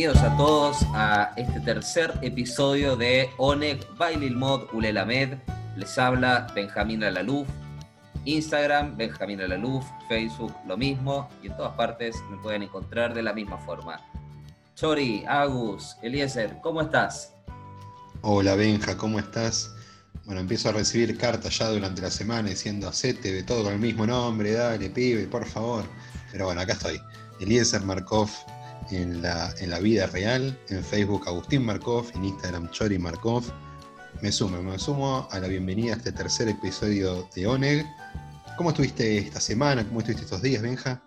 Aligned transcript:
Bienvenidos 0.00 0.32
a 0.32 0.36
todos 0.38 0.76
a 0.94 1.32
este 1.36 1.60
tercer 1.60 2.18
episodio 2.22 2.96
de 2.96 3.28
ONEG 3.36 3.86
Bailil 3.98 4.34
Mod 4.34 4.72
Ulelamed. 4.72 5.36
Les 5.76 5.98
habla 5.98 6.46
Benjamín 6.54 7.04
Alaluf. 7.04 7.46
Instagram, 8.24 8.96
Benjamín 8.96 9.42
Alaluf. 9.42 9.84
Facebook, 10.08 10.54
lo 10.66 10.78
mismo. 10.78 11.28
Y 11.42 11.48
en 11.48 11.56
todas 11.58 11.74
partes 11.74 12.16
me 12.30 12.38
pueden 12.38 12.62
encontrar 12.62 13.12
de 13.12 13.22
la 13.22 13.34
misma 13.34 13.58
forma. 13.58 14.00
Chori, 14.74 15.22
Agus, 15.28 15.98
Eliezer, 16.00 16.56
¿cómo 16.62 16.80
estás? 16.80 17.34
Hola 18.22 18.54
Benja, 18.54 18.96
¿cómo 18.96 19.18
estás? 19.18 19.70
Bueno, 20.24 20.40
empiezo 20.40 20.70
a 20.70 20.72
recibir 20.72 21.18
cartas 21.18 21.58
ya 21.58 21.68
durante 21.68 22.00
la 22.00 22.10
semana 22.10 22.48
diciendo 22.48 22.88
hacete 22.88 23.42
todo 23.42 23.64
con 23.64 23.74
el 23.74 23.78
mismo 23.78 24.06
nombre, 24.06 24.52
dale, 24.52 24.88
pibe, 24.88 25.26
por 25.26 25.44
favor. 25.44 25.84
Pero 26.32 26.46
bueno, 26.46 26.62
acá 26.62 26.72
estoy. 26.72 26.98
Eliezer 27.38 27.82
Markov 27.82 28.30
en 28.90 29.22
la, 29.22 29.54
en 29.60 29.70
la 29.70 29.78
vida 29.78 30.06
real, 30.06 30.58
en 30.68 30.82
Facebook 30.82 31.26
Agustín 31.26 31.64
Markov, 31.64 32.10
en 32.14 32.24
Instagram 32.24 32.70
Chori 32.70 32.98
Markov. 32.98 33.44
Me 34.22 34.32
sumo, 34.32 34.62
me 34.62 34.78
sumo 34.78 35.28
a 35.30 35.38
la 35.38 35.48
bienvenida 35.48 35.94
a 35.94 35.96
este 35.96 36.12
tercer 36.12 36.48
episodio 36.48 37.28
de 37.34 37.46
ONEG. 37.46 37.86
¿Cómo 38.56 38.70
estuviste 38.70 39.18
esta 39.18 39.40
semana? 39.40 39.86
¿Cómo 39.86 40.00
estuviste 40.00 40.24
estos 40.24 40.42
días, 40.42 40.62
Benja? 40.62 41.02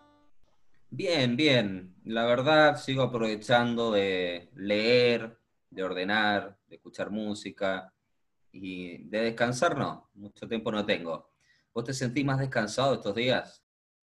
Bien, 0.89 1.35
bien. 1.35 1.95
La 2.05 2.25
verdad, 2.25 2.77
sigo 2.77 3.03
aprovechando 3.03 3.91
de 3.91 4.49
leer, 4.55 5.37
de 5.69 5.83
ordenar, 5.83 6.57
de 6.67 6.75
escuchar 6.75 7.11
música 7.11 7.93
y 8.51 9.03
de 9.09 9.21
descansar, 9.21 9.77
no. 9.77 10.09
Mucho 10.13 10.47
tiempo 10.47 10.71
no 10.71 10.85
tengo. 10.85 11.31
¿Vos 11.73 11.83
te 11.83 11.93
sentís 11.93 12.23
más 12.23 12.39
descansado 12.39 12.93
estos 12.95 13.15
días? 13.15 13.63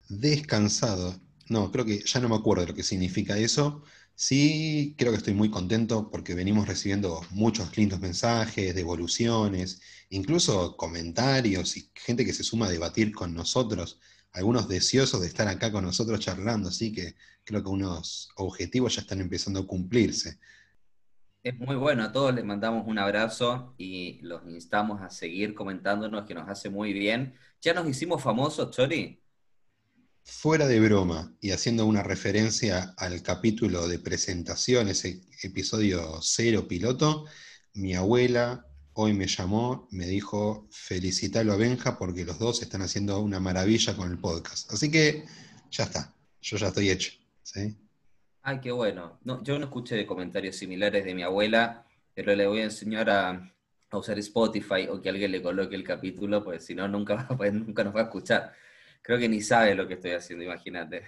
Descansado. 0.08 1.14
No, 1.52 1.70
creo 1.70 1.84
que 1.84 2.02
ya 2.02 2.18
no 2.20 2.30
me 2.30 2.36
acuerdo 2.36 2.66
lo 2.66 2.74
que 2.74 2.82
significa 2.82 3.36
eso. 3.36 3.82
Sí, 4.14 4.94
creo 4.96 5.12
que 5.12 5.18
estoy 5.18 5.34
muy 5.34 5.50
contento 5.50 6.10
porque 6.10 6.34
venimos 6.34 6.66
recibiendo 6.66 7.20
muchos 7.30 7.76
lindos 7.76 8.00
mensajes, 8.00 8.74
devoluciones, 8.74 9.82
incluso 10.08 10.76
comentarios 10.78 11.76
y 11.76 11.90
gente 11.94 12.24
que 12.24 12.32
se 12.32 12.42
suma 12.42 12.66
a 12.66 12.70
debatir 12.70 13.12
con 13.12 13.34
nosotros 13.34 14.00
algunos 14.32 14.66
deseosos 14.66 15.20
de 15.20 15.26
estar 15.26 15.46
acá 15.46 15.70
con 15.70 15.84
nosotros 15.84 16.20
charlando, 16.20 16.70
así 16.70 16.90
que 16.90 17.16
creo 17.44 17.62
que 17.62 17.68
unos 17.68 18.30
objetivos 18.36 18.94
ya 18.96 19.02
están 19.02 19.20
empezando 19.20 19.60
a 19.60 19.66
cumplirse. 19.66 20.38
Es 21.42 21.58
muy 21.58 21.76
bueno, 21.76 22.04
a 22.04 22.12
todos 22.12 22.34
les 22.34 22.44
mandamos 22.44 22.86
un 22.86 22.98
abrazo 22.98 23.74
y 23.76 24.20
los 24.22 24.42
instamos 24.48 25.02
a 25.02 25.10
seguir 25.10 25.54
comentándonos, 25.54 26.24
que 26.24 26.34
nos 26.34 26.48
hace 26.48 26.70
muy 26.70 26.92
bien. 26.94 27.34
¿Ya 27.60 27.74
nos 27.74 27.86
hicimos 27.88 28.22
famosos, 28.22 28.70
Chori? 28.70 29.21
Fuera 30.24 30.66
de 30.66 30.80
broma 30.80 31.34
y 31.40 31.50
haciendo 31.50 31.86
una 31.86 32.02
referencia 32.02 32.94
al 32.96 33.22
capítulo 33.22 33.88
de 33.88 33.98
presentación, 33.98 34.88
ese 34.88 35.20
episodio 35.42 36.20
cero 36.22 36.66
piloto, 36.68 37.26
mi 37.74 37.94
abuela 37.94 38.66
hoy 38.94 39.14
me 39.14 39.26
llamó, 39.26 39.88
me 39.90 40.06
dijo, 40.06 40.68
felicítalo 40.70 41.52
a 41.52 41.56
Benja 41.56 41.98
porque 41.98 42.24
los 42.24 42.38
dos 42.38 42.62
están 42.62 42.82
haciendo 42.82 43.20
una 43.20 43.40
maravilla 43.40 43.96
con 43.96 44.10
el 44.10 44.18
podcast. 44.18 44.72
Así 44.72 44.90
que 44.90 45.24
ya 45.70 45.84
está, 45.84 46.14
yo 46.40 46.56
ya 46.56 46.68
estoy 46.68 46.90
hecho. 46.90 47.12
¿sí? 47.42 47.76
Ay, 48.42 48.60
qué 48.60 48.72
bueno. 48.72 49.18
No, 49.24 49.42
yo 49.42 49.58
no 49.58 49.66
escuché 49.66 50.04
comentarios 50.06 50.56
similares 50.56 51.04
de 51.04 51.14
mi 51.14 51.22
abuela, 51.22 51.86
pero 52.14 52.34
le 52.34 52.46
voy 52.46 52.60
a 52.60 52.64
enseñar 52.64 53.08
a, 53.10 53.48
usar 53.92 54.18
Spotify 54.18 54.88
o 54.88 55.02
que 55.02 55.10
alguien 55.10 55.32
le 55.32 55.42
coloque 55.42 55.76
el 55.76 55.84
capítulo, 55.84 56.42
pues 56.42 56.64
si 56.64 56.74
no, 56.74 56.88
nunca, 56.88 57.28
nunca 57.52 57.84
nos 57.84 57.94
va 57.94 58.00
a 58.00 58.04
escuchar. 58.04 58.52
Creo 59.02 59.18
que 59.18 59.28
ni 59.28 59.40
sabe 59.40 59.74
lo 59.74 59.86
que 59.86 59.94
estoy 59.94 60.12
haciendo, 60.12 60.44
imagínate. 60.44 61.02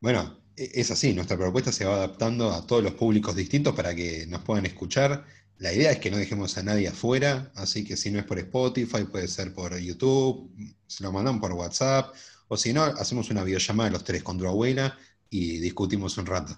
Bueno, 0.00 0.42
e, 0.56 0.70
es 0.74 0.90
así, 0.90 1.12
nuestra 1.12 1.36
propuesta 1.36 1.72
se 1.72 1.84
va 1.84 1.94
adaptando 1.94 2.50
a 2.52 2.66
todos 2.66 2.82
los 2.82 2.94
públicos 2.94 3.34
distintos 3.34 3.74
para 3.74 3.94
que 3.94 4.26
nos 4.26 4.42
puedan 4.42 4.66
escuchar 4.66 5.24
la 5.58 5.72
idea 5.72 5.90
es 5.90 5.98
que 5.98 6.10
no 6.10 6.18
dejemos 6.18 6.56
a 6.56 6.62
nadie 6.62 6.86
afuera, 6.86 7.50
así 7.56 7.84
que 7.84 7.96
si 7.96 8.12
no 8.12 8.20
es 8.20 8.24
por 8.24 8.38
Spotify, 8.38 9.04
puede 9.04 9.26
ser 9.26 9.52
por 9.52 9.76
YouTube, 9.76 10.52
se 10.86 11.02
lo 11.02 11.10
mandan 11.10 11.40
por 11.40 11.52
WhatsApp, 11.52 12.14
o 12.46 12.56
si 12.56 12.72
no, 12.72 12.84
hacemos 12.84 13.28
una 13.30 13.42
videollamada 13.42 13.88
de 13.88 13.92
los 13.94 14.04
tres 14.04 14.22
con 14.22 14.38
tu 14.38 14.46
abuela 14.46 14.96
y 15.28 15.58
discutimos 15.58 16.16
un 16.16 16.26
rato. 16.26 16.56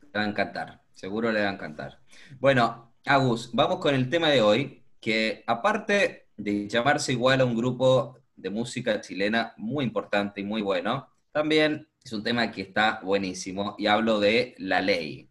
Le 0.00 0.18
va 0.18 0.24
a 0.24 0.28
encantar, 0.28 0.80
seguro 0.90 1.30
le 1.30 1.42
va 1.42 1.50
a 1.50 1.52
encantar. 1.52 2.00
Bueno, 2.38 2.94
Agus, 3.04 3.50
vamos 3.52 3.78
con 3.78 3.94
el 3.94 4.08
tema 4.08 4.30
de 4.30 4.40
hoy, 4.40 4.84
que 5.00 5.44
aparte 5.46 6.28
de 6.38 6.66
llamarse 6.66 7.12
igual 7.12 7.42
a 7.42 7.44
un 7.44 7.54
grupo 7.54 8.19
de 8.40 8.50
música 8.50 9.00
chilena 9.00 9.54
muy 9.56 9.84
importante 9.84 10.40
y 10.40 10.44
muy 10.44 10.62
bueno, 10.62 11.08
también 11.32 11.88
es 12.04 12.12
un 12.12 12.22
tema 12.22 12.50
que 12.50 12.62
está 12.62 13.00
buenísimo 13.02 13.74
y 13.78 13.86
hablo 13.86 14.20
de 14.20 14.54
la 14.58 14.80
ley. 14.80 15.28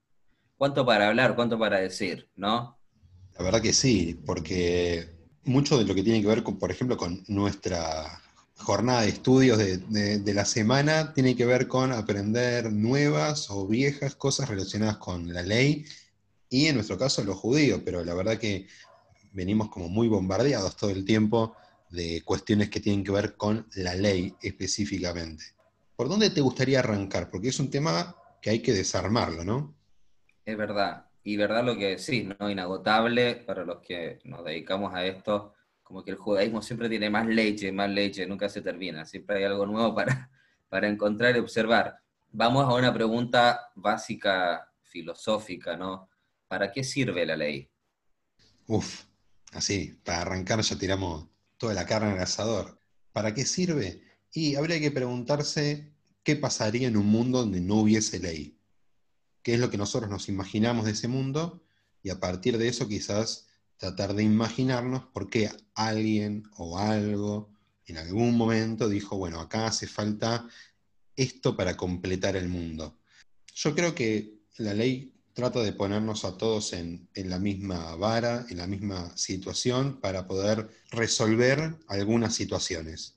¿Cuánto 0.57 0.85
para 0.85 1.07
hablar, 1.07 1.35
cuánto 1.35 1.57
para 1.57 1.79
decir, 1.79 2.29
no? 2.35 2.77
La 3.37 3.43
verdad 3.43 3.61
que 3.61 3.73
sí, 3.73 4.19
porque 4.25 5.09
mucho 5.45 5.77
de 5.77 5.85
lo 5.85 5.95
que 5.95 6.03
tiene 6.03 6.21
que 6.21 6.27
ver, 6.27 6.43
con, 6.43 6.59
por 6.59 6.71
ejemplo, 6.71 6.97
con 6.97 7.23
nuestra 7.27 8.21
jornada 8.55 9.01
de 9.01 9.09
estudios 9.09 9.57
de, 9.57 10.33
la 10.33 10.45
semana 10.45 11.13
tiene 11.13 11.35
que 11.35 11.45
ver 11.45 11.67
con 11.67 11.91
aprender 11.93 12.71
nuevas 12.71 13.49
o 13.49 13.65
viejas 13.65 14.15
cosas 14.15 14.49
relacionadas 14.49 14.97
con 14.97 15.33
la 15.33 15.41
ley 15.41 15.85
y 16.49 16.67
en 16.67 16.75
nuestro 16.75 16.97
caso 16.97 17.23
los 17.23 17.37
judíos, 17.37 17.81
pero 17.85 18.03
la 18.03 18.13
verdad 18.13 18.37
que 18.37 18.67
venimos 19.31 19.69
como 19.69 19.87
muy 19.87 20.07
bombardeados 20.07 20.75
todo 20.75 20.89
el 20.89 21.05
tiempo 21.05 21.55
de 21.89 22.21
cuestiones 22.23 22.69
que 22.69 22.79
tienen 22.79 23.03
que 23.03 23.11
ver 23.11 23.35
con 23.35 23.67
la 23.75 23.95
ley 23.95 24.33
específicamente. 24.41 25.43
¿Por 25.95 26.07
dónde 26.07 26.29
te 26.29 26.41
gustaría 26.41 26.79
arrancar? 26.79 27.29
Porque 27.29 27.49
es 27.49 27.59
un 27.59 27.69
tema 27.69 28.15
que 28.41 28.51
hay 28.51 28.59
que 28.59 28.73
desarmarlo, 28.73 29.43
¿no? 29.43 29.75
Es 30.45 30.57
verdad 30.57 31.09
y 31.23 31.37
verdad 31.37 31.63
lo 31.63 31.77
que 31.77 31.97
decís, 31.97 32.25
¿no? 32.39 32.49
Inagotable 32.49 33.35
para 33.35 33.63
los 33.63 33.81
que 33.81 34.19
nos 34.23 34.43
dedicamos 34.43 34.93
a 34.93 35.05
esto, 35.05 35.53
como 35.83 36.03
que 36.03 36.11
el 36.11 36.17
judaísmo 36.17 36.61
siempre 36.61 36.89
tiene 36.89 37.09
más 37.09 37.27
leche, 37.27 37.71
más 37.71 37.89
leche, 37.89 38.25
nunca 38.25 38.49
se 38.49 38.61
termina, 38.61 39.05
siempre 39.05 39.37
hay 39.37 39.43
algo 39.43 39.65
nuevo 39.65 39.93
para, 39.93 40.29
para 40.69 40.87
encontrar 40.87 41.35
y 41.35 41.39
observar. 41.39 41.99
Vamos 42.31 42.65
a 42.65 42.73
una 42.73 42.93
pregunta 42.93 43.71
básica, 43.75 44.71
filosófica, 44.83 45.75
¿no? 45.75 46.09
¿Para 46.47 46.71
qué 46.71 46.83
sirve 46.83 47.25
la 47.25 47.35
ley? 47.35 47.69
Uf, 48.67 49.05
así, 49.53 49.99
para 50.03 50.21
arrancar 50.21 50.61
ya 50.61 50.77
tiramos 50.77 51.27
toda 51.59 51.75
la 51.75 51.85
carne 51.85 52.13
al 52.13 52.19
asador. 52.19 52.81
¿Para 53.13 53.35
qué 53.35 53.45
sirve? 53.45 54.01
Y 54.33 54.55
habría 54.55 54.79
que 54.79 54.89
preguntarse 54.89 55.93
qué 56.23 56.35
pasaría 56.35 56.87
en 56.87 56.97
un 56.97 57.05
mundo 57.05 57.41
donde 57.41 57.61
no 57.61 57.75
hubiese 57.75 58.17
ley 58.17 58.59
qué 59.43 59.53
es 59.53 59.59
lo 59.59 59.69
que 59.69 59.77
nosotros 59.77 60.09
nos 60.09 60.29
imaginamos 60.29 60.85
de 60.85 60.91
ese 60.91 61.07
mundo 61.07 61.63
y 62.03 62.09
a 62.09 62.19
partir 62.19 62.57
de 62.57 62.67
eso 62.67 62.87
quizás 62.87 63.47
tratar 63.77 64.13
de 64.13 64.23
imaginarnos 64.23 65.05
por 65.05 65.29
qué 65.29 65.49
alguien 65.73 66.43
o 66.57 66.77
algo 66.77 67.49
en 67.85 67.97
algún 67.97 68.37
momento 68.37 68.87
dijo, 68.87 69.17
bueno, 69.17 69.39
acá 69.39 69.65
hace 69.65 69.87
falta 69.87 70.47
esto 71.15 71.57
para 71.57 71.75
completar 71.75 72.35
el 72.35 72.47
mundo. 72.47 72.99
Yo 73.55 73.73
creo 73.73 73.95
que 73.95 74.39
la 74.57 74.73
ley 74.73 75.18
trata 75.39 75.63
de 75.63 75.71
ponernos 75.71 76.25
a 76.25 76.37
todos 76.37 76.73
en, 76.73 77.07
la 77.15 77.39
misma 77.39 77.95
vara, 77.95 78.45
en 78.49 78.57
la 78.57 78.67
misma 78.67 79.15
situación, 79.15 80.01
para 80.01 80.27
poder 80.27 80.67
resolver 80.91 81.77
algunas 81.87 82.35
situaciones. 82.35 83.15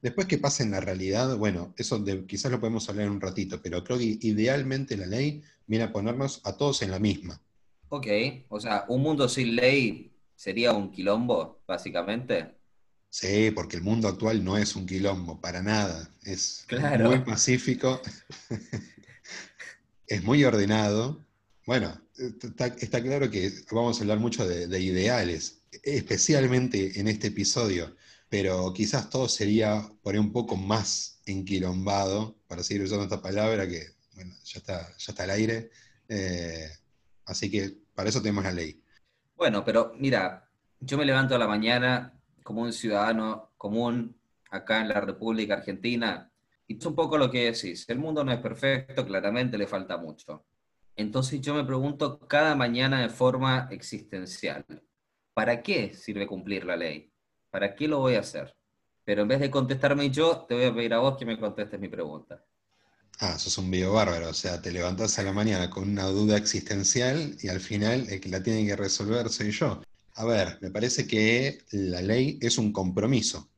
Después 0.00 0.28
que 0.28 0.38
pase 0.38 0.62
en 0.62 0.70
la 0.70 0.78
realidad, 0.78 1.36
bueno, 1.36 1.74
eso 1.76 2.04
quizás 2.28 2.52
lo 2.52 2.60
podemos 2.60 2.88
hablar 2.88 3.06
en 3.06 3.12
un 3.12 3.20
ratito, 3.20 3.60
pero 3.60 3.82
creo 3.82 3.98
que 3.98 4.18
idealmente 4.20 4.96
la 4.96 5.06
ley 5.06 5.42
viene 5.66 5.86
a 5.86 5.92
ponernos 5.92 6.40
a 6.44 6.56
todos 6.56 6.82
en 6.82 6.92
la 6.92 7.00
misma. 7.00 7.40
Ok, 7.88 8.06
o 8.50 8.60
sea, 8.60 8.84
un 8.86 9.02
mundo 9.02 9.28
sin 9.28 9.56
ley 9.56 10.12
sería 10.36 10.72
un 10.72 10.92
quilombo, 10.92 11.60
básicamente. 11.66 12.54
Sí, 13.10 13.50
porque 13.50 13.78
el 13.78 13.82
mundo 13.82 14.06
actual 14.06 14.44
no 14.44 14.56
es 14.56 14.76
un 14.76 14.86
quilombo, 14.86 15.40
para 15.40 15.60
nada. 15.60 16.08
Es 16.22 16.68
muy 17.00 17.18
pacífico, 17.18 18.00
es 20.06 20.22
muy 20.22 20.44
ordenado. 20.44 21.23
Bueno, 21.66 21.98
está, 22.16 23.02
claro 23.02 23.30
que 23.30 23.50
vamos 23.70 23.98
a 23.98 24.02
hablar 24.02 24.18
mucho 24.18 24.46
de, 24.46 24.66
de, 24.66 24.80
ideales, 24.80 25.62
especialmente 25.82 27.00
en 27.00 27.08
este 27.08 27.28
episodio, 27.28 27.96
pero 28.28 28.72
quizás 28.74 29.08
todo 29.08 29.28
sería 29.28 29.88
ahí 30.04 30.18
un 30.18 30.32
poco 30.32 30.56
más 30.56 31.22
enquilombado, 31.24 32.36
para 32.46 32.62
seguir 32.62 32.82
usando 32.82 33.04
esta 33.04 33.22
palabra, 33.22 33.66
que 33.66 33.94
bueno, 34.14 34.34
ya 34.44 34.58
está, 34.58 34.88
ya 34.96 35.12
está 35.12 35.24
al 35.24 35.30
aire. 35.30 35.70
Eh, 36.08 36.68
así 37.26 37.50
que 37.50 37.78
para 37.94 38.08
eso 38.08 38.20
tenemos 38.20 38.44
la 38.44 38.52
ley. 38.52 38.80
Bueno, 39.36 39.64
pero 39.64 39.92
mira, 39.98 40.48
yo 40.80 40.98
me 40.98 41.04
levanto 41.04 41.34
a 41.34 41.38
la 41.38 41.48
mañana 41.48 42.12
como 42.42 42.62
un 42.62 42.72
ciudadano 42.72 43.52
común 43.56 44.16
acá 44.50 44.80
en 44.80 44.88
la 44.88 45.00
República 45.00 45.54
Argentina 45.54 46.30
y 46.66 46.76
es 46.76 46.86
un 46.86 46.94
poco 46.94 47.18
lo 47.18 47.30
que 47.30 47.50
decís. 47.52 47.86
El 47.88 47.98
mundo 47.98 48.22
no 48.22 48.32
es 48.32 48.38
perfecto, 48.38 49.04
claramente 49.06 49.58
le 49.58 49.66
falta 49.66 49.96
mucho. 49.96 50.44
Entonces 50.96 51.40
yo 51.40 51.54
me 51.54 51.64
pregunto 51.64 52.20
cada 52.20 52.54
mañana 52.54 53.02
de 53.02 53.08
forma 53.08 53.68
existencial, 53.70 54.64
¿para 55.32 55.62
qué 55.62 55.92
sirve 55.94 56.26
cumplir 56.26 56.64
la 56.64 56.76
ley? 56.76 57.12
¿Para 57.50 57.74
qué 57.74 57.88
lo 57.88 57.98
voy 57.98 58.14
a 58.14 58.20
hacer? 58.20 58.56
Pero 59.04 59.22
en 59.22 59.28
vez 59.28 59.40
de 59.40 59.50
contestarme 59.50 60.10
yo, 60.10 60.46
te 60.48 60.54
voy 60.54 60.64
a 60.64 60.74
pedir 60.74 60.94
a 60.94 60.98
vos 60.98 61.16
que 61.18 61.26
me 61.26 61.38
contestes 61.38 61.78
mi 61.80 61.88
pregunta. 61.88 62.44
Ah, 63.18 63.38
sos 63.38 63.58
un 63.58 63.70
vivo 63.70 63.92
bárbaro, 63.92 64.30
o 64.30 64.34
sea, 64.34 64.60
te 64.60 64.72
levantás 64.72 65.18
a 65.18 65.22
la 65.22 65.32
mañana 65.32 65.70
con 65.70 65.88
una 65.88 66.06
duda 66.06 66.36
existencial 66.36 67.36
y 67.40 67.48
al 67.48 67.60
final 67.60 68.06
el 68.08 68.20
que 68.20 68.28
la 68.28 68.42
tiene 68.42 68.66
que 68.66 68.76
resolver 68.76 69.28
soy 69.28 69.50
yo. 69.50 69.82
A 70.14 70.24
ver, 70.24 70.58
me 70.60 70.70
parece 70.70 71.06
que 71.06 71.58
la 71.70 72.00
ley 72.02 72.38
es 72.40 72.58
un 72.58 72.72
compromiso. 72.72 73.48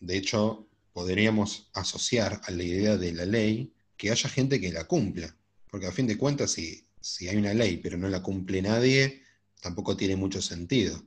De 0.00 0.16
hecho, 0.16 0.66
podríamos 0.92 1.70
asociar 1.74 2.40
a 2.44 2.50
la 2.50 2.62
idea 2.62 2.96
de 2.96 3.12
la 3.12 3.26
ley 3.26 3.72
que 3.96 4.10
haya 4.10 4.28
gente 4.28 4.60
que 4.60 4.72
la 4.72 4.84
cumpla. 4.84 5.36
Porque 5.74 5.88
a 5.88 5.92
fin 5.92 6.06
de 6.06 6.16
cuentas, 6.16 6.52
si, 6.52 6.86
si 7.00 7.26
hay 7.26 7.36
una 7.36 7.52
ley 7.52 7.78
pero 7.78 7.98
no 7.98 8.08
la 8.08 8.22
cumple 8.22 8.62
nadie, 8.62 9.24
tampoco 9.60 9.96
tiene 9.96 10.14
mucho 10.14 10.40
sentido. 10.40 11.02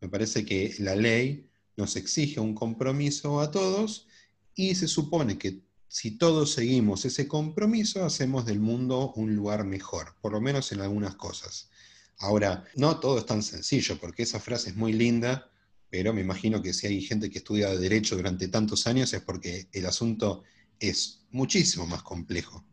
Me 0.00 0.08
parece 0.08 0.44
que 0.44 0.74
la 0.80 0.96
ley 0.96 1.48
nos 1.76 1.94
exige 1.94 2.40
un 2.40 2.52
compromiso 2.52 3.40
a 3.40 3.52
todos 3.52 4.08
y 4.56 4.74
se 4.74 4.88
supone 4.88 5.38
que 5.38 5.62
si 5.86 6.18
todos 6.18 6.50
seguimos 6.50 7.04
ese 7.04 7.28
compromiso, 7.28 8.04
hacemos 8.04 8.44
del 8.44 8.58
mundo 8.58 9.12
un 9.14 9.36
lugar 9.36 9.64
mejor, 9.64 10.16
por 10.20 10.32
lo 10.32 10.40
menos 10.40 10.72
en 10.72 10.80
algunas 10.80 11.14
cosas. 11.14 11.70
Ahora, 12.16 12.64
no 12.74 12.98
todo 12.98 13.18
es 13.18 13.26
tan 13.26 13.44
sencillo, 13.44 14.00
porque 14.00 14.24
esa 14.24 14.40
frase 14.40 14.70
es 14.70 14.76
muy 14.76 14.94
linda, 14.94 15.48
pero 15.90 16.12
me 16.12 16.22
imagino 16.22 16.60
que 16.60 16.74
si 16.74 16.88
hay 16.88 17.00
gente 17.02 17.30
que 17.30 17.38
estudia 17.38 17.68
derecho 17.76 18.16
durante 18.16 18.48
tantos 18.48 18.88
años 18.88 19.12
es 19.12 19.20
porque 19.20 19.68
el 19.70 19.86
asunto 19.86 20.42
es 20.80 21.20
muchísimo 21.30 21.86
más 21.86 22.02
complejo. 22.02 22.64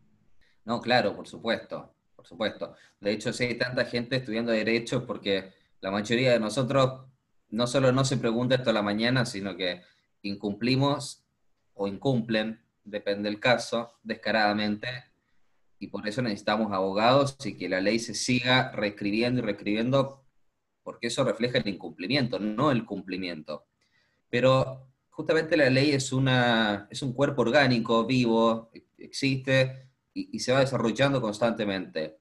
No, 0.66 0.80
claro, 0.80 1.14
por 1.14 1.28
supuesto, 1.28 1.94
por 2.16 2.26
supuesto. 2.26 2.74
De 3.00 3.12
hecho, 3.12 3.32
si 3.32 3.44
hay 3.44 3.54
tanta 3.56 3.84
gente 3.84 4.16
estudiando 4.16 4.50
derecho 4.50 5.06
porque 5.06 5.52
la 5.80 5.92
mayoría 5.92 6.32
de 6.32 6.40
nosotros 6.40 7.06
no 7.50 7.68
solo 7.68 7.92
no 7.92 8.04
se 8.04 8.16
pregunta 8.16 8.56
esto 8.56 8.70
a 8.70 8.72
la 8.72 8.82
mañana, 8.82 9.24
sino 9.24 9.56
que 9.56 9.82
incumplimos 10.22 11.24
o 11.74 11.86
incumplen 11.86 12.60
depende 12.82 13.28
del 13.30 13.38
caso, 13.38 13.92
descaradamente, 14.02 14.88
y 15.78 15.86
por 15.86 16.06
eso 16.08 16.20
necesitamos 16.20 16.72
abogados 16.72 17.36
y 17.44 17.56
que 17.56 17.68
la 17.68 17.80
ley 17.80 18.00
se 18.00 18.14
siga 18.14 18.72
reescribiendo 18.72 19.40
y 19.40 19.44
reescribiendo, 19.44 20.24
porque 20.82 21.08
eso 21.08 21.22
refleja 21.22 21.58
el 21.58 21.68
incumplimiento, 21.68 22.40
no 22.40 22.72
el 22.72 22.84
cumplimiento. 22.84 23.66
Pero 24.30 24.88
justamente 25.10 25.56
la 25.56 25.70
ley 25.70 25.92
es, 25.92 26.12
una, 26.12 26.88
es 26.90 27.02
un 27.02 27.12
cuerpo 27.12 27.42
orgánico, 27.42 28.04
vivo, 28.04 28.70
existe 28.98 29.85
y, 30.16 30.38
se 30.40 30.52
va 30.52 30.60
desarrollando 30.60 31.20
constantemente. 31.20 32.16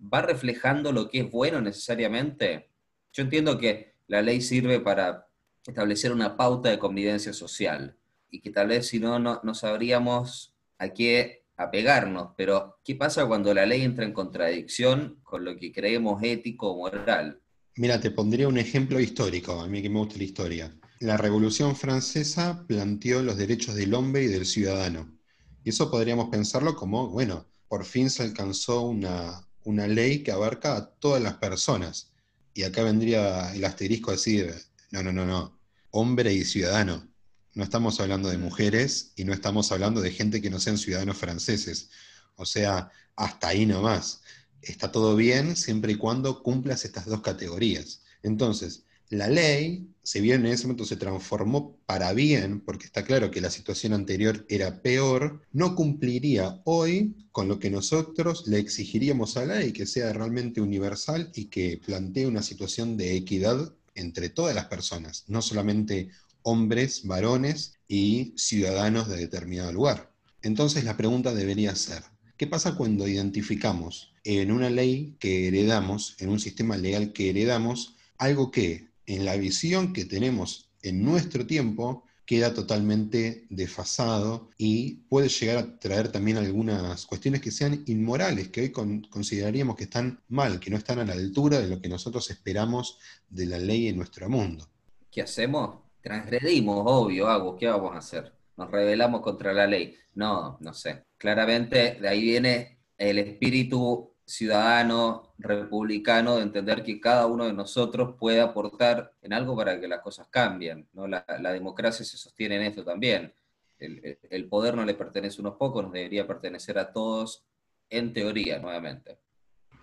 ¿Va 0.00 0.22
reflejando 0.22 0.92
lo 0.92 1.08
que 1.08 1.20
es 1.20 1.30
bueno 1.30 1.60
necesariamente? 1.60 2.70
Yo 3.12 3.24
entiendo 3.24 3.58
que 3.58 3.94
la 4.06 4.22
ley 4.22 4.40
sirve 4.40 4.80
para 4.80 5.26
establecer 5.66 6.12
una 6.12 6.36
pauta 6.36 6.70
de 6.70 6.78
convivencia 6.78 7.32
social, 7.32 7.96
y 8.30 8.40
que 8.40 8.50
tal 8.50 8.68
vez 8.68 8.86
si 8.88 8.98
no, 8.98 9.18
no, 9.18 9.54
sabríamos 9.54 10.54
a 10.78 10.88
qué 10.88 11.44
apegarnos, 11.56 12.30
pero 12.36 12.78
¿qué 12.84 12.94
pasa 12.94 13.26
cuando 13.26 13.52
la 13.52 13.66
ley 13.66 13.82
entra 13.82 14.04
en 14.04 14.12
contradicción 14.12 15.20
con 15.22 15.44
lo 15.44 15.56
que 15.56 15.72
creemos 15.72 16.22
ético 16.22 16.72
o 16.72 16.76
moral? 16.78 17.40
Mira, 17.76 18.00
te 18.00 18.10
pondría 18.10 18.48
un 18.48 18.58
ejemplo 18.58 18.98
histórico, 19.00 19.60
a 19.60 19.68
mí 19.68 19.82
que 19.82 19.90
me 19.90 19.98
gusta 19.98 20.18
la 20.18 20.24
historia. 20.24 20.78
La 21.00 21.16
Revolución 21.16 21.76
Francesa 21.76 22.64
planteó 22.66 23.22
los 23.22 23.36
derechos 23.36 23.74
del 23.74 23.94
hombre 23.94 24.24
y 24.24 24.28
del 24.28 24.46
ciudadano. 24.46 25.21
Y 25.64 25.70
eso 25.70 25.90
podríamos 25.90 26.28
pensarlo 26.28 26.74
como, 26.74 27.08
bueno, 27.08 27.46
por 27.68 27.84
fin 27.84 28.10
se 28.10 28.22
alcanzó 28.22 28.82
una, 28.82 29.46
una 29.64 29.86
ley 29.86 30.22
que 30.22 30.32
abarca 30.32 30.76
a 30.76 30.86
todas 30.86 31.22
las 31.22 31.34
personas. 31.34 32.12
Y 32.54 32.64
acá 32.64 32.82
vendría 32.82 33.54
el 33.54 33.64
asterisco 33.64 34.10
a 34.10 34.14
decir, 34.14 34.54
no, 34.90 35.02
no, 35.02 35.12
no, 35.12 35.24
no, 35.24 35.58
hombre 35.90 36.32
y 36.32 36.44
ciudadano. 36.44 37.08
No 37.54 37.64
estamos 37.64 38.00
hablando 38.00 38.28
de 38.28 38.38
mujeres 38.38 39.12
y 39.16 39.24
no 39.24 39.32
estamos 39.32 39.72
hablando 39.72 40.00
de 40.00 40.10
gente 40.10 40.40
que 40.40 40.50
no 40.50 40.58
sean 40.58 40.78
ciudadanos 40.78 41.16
franceses. 41.16 41.90
O 42.36 42.44
sea, 42.44 42.90
hasta 43.16 43.48
ahí 43.48 43.66
nomás. 43.66 44.22
Está 44.60 44.90
todo 44.90 45.16
bien 45.16 45.56
siempre 45.56 45.92
y 45.92 45.96
cuando 45.96 46.42
cumplas 46.42 46.84
estas 46.84 47.06
dos 47.06 47.20
categorías. 47.20 48.02
Entonces, 48.22 48.84
la 49.12 49.28
ley, 49.28 49.90
si 50.02 50.22
bien 50.22 50.46
en 50.46 50.52
ese 50.52 50.64
momento 50.64 50.86
se 50.86 50.96
transformó 50.96 51.76
para 51.84 52.14
bien, 52.14 52.60
porque 52.60 52.86
está 52.86 53.04
claro 53.04 53.30
que 53.30 53.42
la 53.42 53.50
situación 53.50 53.92
anterior 53.92 54.46
era 54.48 54.80
peor, 54.80 55.42
no 55.52 55.74
cumpliría 55.74 56.62
hoy 56.64 57.14
con 57.30 57.46
lo 57.46 57.58
que 57.58 57.70
nosotros 57.70 58.46
le 58.46 58.58
exigiríamos 58.58 59.36
a 59.36 59.44
la 59.44 59.56
ley, 59.56 59.72
que 59.72 59.84
sea 59.84 60.14
realmente 60.14 60.62
universal 60.62 61.30
y 61.34 61.46
que 61.46 61.78
plantee 61.84 62.26
una 62.26 62.42
situación 62.42 62.96
de 62.96 63.14
equidad 63.14 63.74
entre 63.94 64.30
todas 64.30 64.54
las 64.54 64.64
personas, 64.66 65.24
no 65.28 65.42
solamente 65.42 66.08
hombres, 66.42 67.06
varones 67.06 67.74
y 67.86 68.32
ciudadanos 68.36 69.08
de 69.08 69.18
determinado 69.18 69.74
lugar. 69.74 70.10
Entonces 70.40 70.84
la 70.84 70.96
pregunta 70.96 71.34
debería 71.34 71.76
ser, 71.76 72.02
¿qué 72.38 72.46
pasa 72.46 72.76
cuando 72.76 73.06
identificamos 73.06 74.14
en 74.24 74.50
una 74.52 74.70
ley 74.70 75.16
que 75.18 75.48
heredamos, 75.48 76.16
en 76.18 76.30
un 76.30 76.40
sistema 76.40 76.78
legal 76.78 77.12
que 77.12 77.28
heredamos, 77.28 77.96
algo 78.16 78.50
que 78.50 78.91
en 79.06 79.24
la 79.24 79.36
visión 79.36 79.92
que 79.92 80.04
tenemos 80.04 80.70
en 80.82 81.04
nuestro 81.04 81.46
tiempo 81.46 82.04
queda 82.24 82.54
totalmente 82.54 83.46
desfasado 83.50 84.50
y 84.56 85.02
puede 85.08 85.28
llegar 85.28 85.58
a 85.58 85.78
traer 85.78 86.10
también 86.10 86.38
algunas 86.38 87.04
cuestiones 87.06 87.40
que 87.40 87.50
sean 87.50 87.82
inmorales, 87.86 88.48
que 88.48 88.62
hoy 88.62 88.72
consideraríamos 89.10 89.76
que 89.76 89.84
están 89.84 90.20
mal, 90.28 90.60
que 90.60 90.70
no 90.70 90.76
están 90.76 91.00
a 91.00 91.04
la 91.04 91.12
altura 91.12 91.60
de 91.60 91.68
lo 91.68 91.80
que 91.80 91.88
nosotros 91.88 92.30
esperamos 92.30 92.98
de 93.28 93.46
la 93.46 93.58
ley 93.58 93.88
en 93.88 93.96
nuestro 93.96 94.28
mundo. 94.28 94.66
¿Qué 95.10 95.22
hacemos? 95.22 95.82
transgredimos, 96.02 96.82
obvio, 96.84 97.28
hago, 97.28 97.56
¿qué 97.56 97.68
vamos 97.68 97.94
a 97.94 97.98
hacer? 97.98 98.32
Nos 98.56 98.70
rebelamos 98.70 99.22
contra 99.22 99.52
la 99.52 99.66
ley. 99.66 99.96
No, 100.14 100.58
no 100.60 100.74
sé. 100.74 101.04
Claramente 101.16 101.96
de 102.00 102.08
ahí 102.08 102.20
viene 102.20 102.80
el 102.98 103.18
espíritu 103.18 104.11
ciudadano, 104.32 105.34
republicano, 105.38 106.36
de 106.36 106.42
entender 106.42 106.82
que 106.82 106.98
cada 106.98 107.26
uno 107.26 107.44
de 107.44 107.52
nosotros 107.52 108.16
puede 108.18 108.40
aportar 108.40 109.12
en 109.20 109.34
algo 109.34 109.54
para 109.54 109.78
que 109.78 109.86
las 109.86 110.00
cosas 110.00 110.26
cambien. 110.30 110.88
¿no? 110.94 111.06
La, 111.06 111.24
democracia 111.52 112.04
se 112.04 112.16
sostiene 112.16 112.56
en 112.56 112.62
esto 112.62 112.82
también. 112.82 113.32
El, 113.78 114.48
poder 114.48 114.74
no 114.74 114.84
le 114.84 114.94
pertenece 114.94 115.38
a 115.38 115.42
unos 115.42 115.56
pocos, 115.56 115.82
nos 115.82 115.92
debería 115.92 116.26
pertenecer 116.26 116.78
a 116.78 116.92
todos, 116.92 117.44
en 117.90 118.12
teoría, 118.14 118.58
nuevamente. 118.58 119.18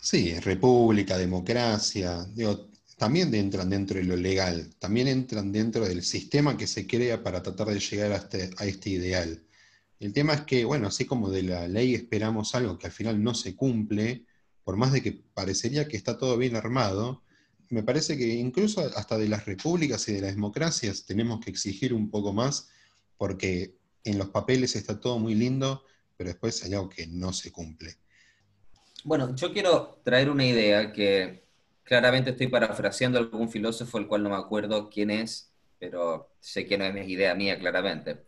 Sí, 0.02 0.40
república, 0.40 1.18
democracia, 1.18 2.26
digo, 2.34 2.70
también 2.98 3.34
entran 3.36 3.70
dentro 3.70 3.98
de 3.98 4.06
lo 4.06 4.16
legal, 4.16 4.74
también 4.80 5.10
entran 5.10 5.52
dentro 5.52 5.86
del 5.86 6.02
sistema 6.02 6.58
que 6.58 6.66
se 6.66 6.88
crea 6.88 7.22
para 7.22 7.44
tratar 7.44 7.68
de 7.68 7.80
llegar 7.80 8.14
a 8.14 8.16
este, 8.16 8.50
a 8.58 8.66
este 8.66 8.90
ideal. 8.90 9.44
El 10.00 10.14
tema 10.14 10.34
es 10.34 10.42
que, 10.42 10.64
bueno, 10.64 10.88
así 10.88 11.06
como 11.06 11.30
de 11.30 11.44
la 11.44 11.68
ley 11.68 11.94
esperamos 11.94 12.56
algo 12.56 12.80
que 12.80 12.88
al 12.88 12.94
final 12.94 13.22
no 13.22 13.36
se 13.36 13.56
cumple, 13.56 14.26
por 14.70 14.78
más 14.78 14.92
de 14.94 15.02
que 15.02 15.14
parecería 15.34 15.88
que 15.88 15.98
está 15.98 16.20
todo 16.20 16.38
bien 16.38 16.56
armado, 16.56 17.24
me 17.70 17.82
parece 17.82 18.16
que 18.16 18.28
incluso 18.28 18.82
hasta 18.82 19.18
de 19.18 19.28
las 19.28 19.48
repúblicas 19.48 20.08
y 20.08 20.14
de 20.14 20.22
las 20.22 20.36
democracias 20.36 21.08
tenemos 21.08 21.44
que 21.44 21.50
exigir 21.50 21.92
un 21.92 22.12
poco 22.12 22.34
más, 22.34 22.70
porque 23.18 23.74
en 24.04 24.20
los 24.20 24.30
papeles 24.30 24.76
está 24.76 25.00
todo 25.00 25.18
muy 25.18 25.34
lindo, 25.34 25.84
pero 26.16 26.30
después 26.30 26.64
hay 26.64 26.76
algo 26.76 26.88
que 26.88 27.08
no 27.08 27.34
se 27.34 27.52
cumple. 27.52 27.96
Bueno, 29.04 29.36
yo 29.36 29.52
quiero 29.52 30.02
traer 30.04 30.30
una 30.30 30.46
idea 30.46 30.94
que 30.94 31.48
claramente 31.82 32.30
estoy 32.30 32.46
parafraseando 32.46 33.18
a 33.18 33.24
algún 33.24 33.50
filósofo, 33.50 33.98
el 33.98 34.06
cual 34.06 34.22
no 34.22 34.30
me 34.30 34.36
acuerdo 34.36 34.88
quién 34.88 35.10
es, 35.10 35.52
pero 35.80 36.36
sé 36.40 36.68
que 36.68 36.78
no 36.78 36.86
es 36.86 37.10
idea 37.10 37.34
mía, 37.34 37.58
claramente. 37.58 38.24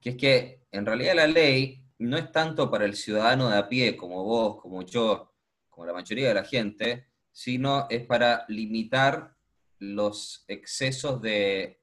Que 0.00 0.10
es 0.10 0.16
que 0.16 0.62
en 0.72 0.84
realidad 0.84 1.14
la 1.14 1.28
ley 1.28 1.84
no 1.98 2.18
es 2.18 2.32
tanto 2.32 2.72
para 2.72 2.86
el 2.86 2.96
ciudadano 2.96 3.50
de 3.50 3.56
a 3.56 3.68
pie, 3.68 3.96
como 3.96 4.24
vos, 4.24 4.60
como 4.60 4.82
yo, 4.82 5.35
como 5.76 5.86
la 5.86 5.92
mayoría 5.92 6.28
de 6.28 6.34
la 6.34 6.44
gente, 6.44 7.06
sino 7.30 7.86
es 7.90 8.06
para 8.06 8.46
limitar 8.48 9.36
los 9.78 10.42
excesos 10.48 11.20
de, 11.20 11.78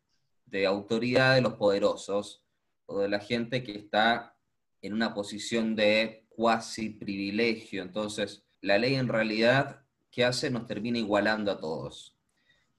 autoridad 0.67 1.35
de 1.35 1.41
los 1.41 1.53
poderosos 1.53 2.43
o 2.87 2.99
de 3.01 3.07
la 3.07 3.19
gente 3.19 3.63
que 3.63 3.73
está 3.73 4.35
en 4.81 4.93
una 4.93 5.13
posición 5.13 5.75
de 5.75 6.25
cuasi 6.29 6.89
privilegio. 6.89 7.83
Entonces, 7.83 8.43
la 8.61 8.79
ley 8.79 8.95
en 8.95 9.07
realidad 9.07 9.83
que 10.09 10.25
hace 10.25 10.49
nos 10.49 10.65
termina 10.65 10.97
igualando 10.97 11.51
a 11.51 11.59
todos. 11.59 12.17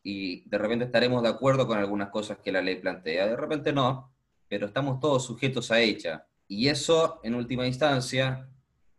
Y 0.02 0.48
de 0.48 0.58
repente 0.58 0.84
estaremos 0.84 1.22
de 1.22 1.28
acuerdo 1.28 1.68
con 1.68 1.78
algunas 1.78 2.10
cosas 2.10 2.38
que 2.38 2.50
la 2.50 2.60
ley 2.60 2.76
plantea, 2.76 3.28
de 3.28 3.36
repente 3.36 3.72
no, 3.72 4.12
pero 4.48 4.66
estamos 4.66 4.98
todos 4.98 5.24
sujetos 5.24 5.70
a 5.70 5.80
ella. 5.80 6.26
Y 6.48 6.66
eso, 6.68 7.20
en 7.22 7.36
última 7.36 7.66
instancia, 7.68 8.48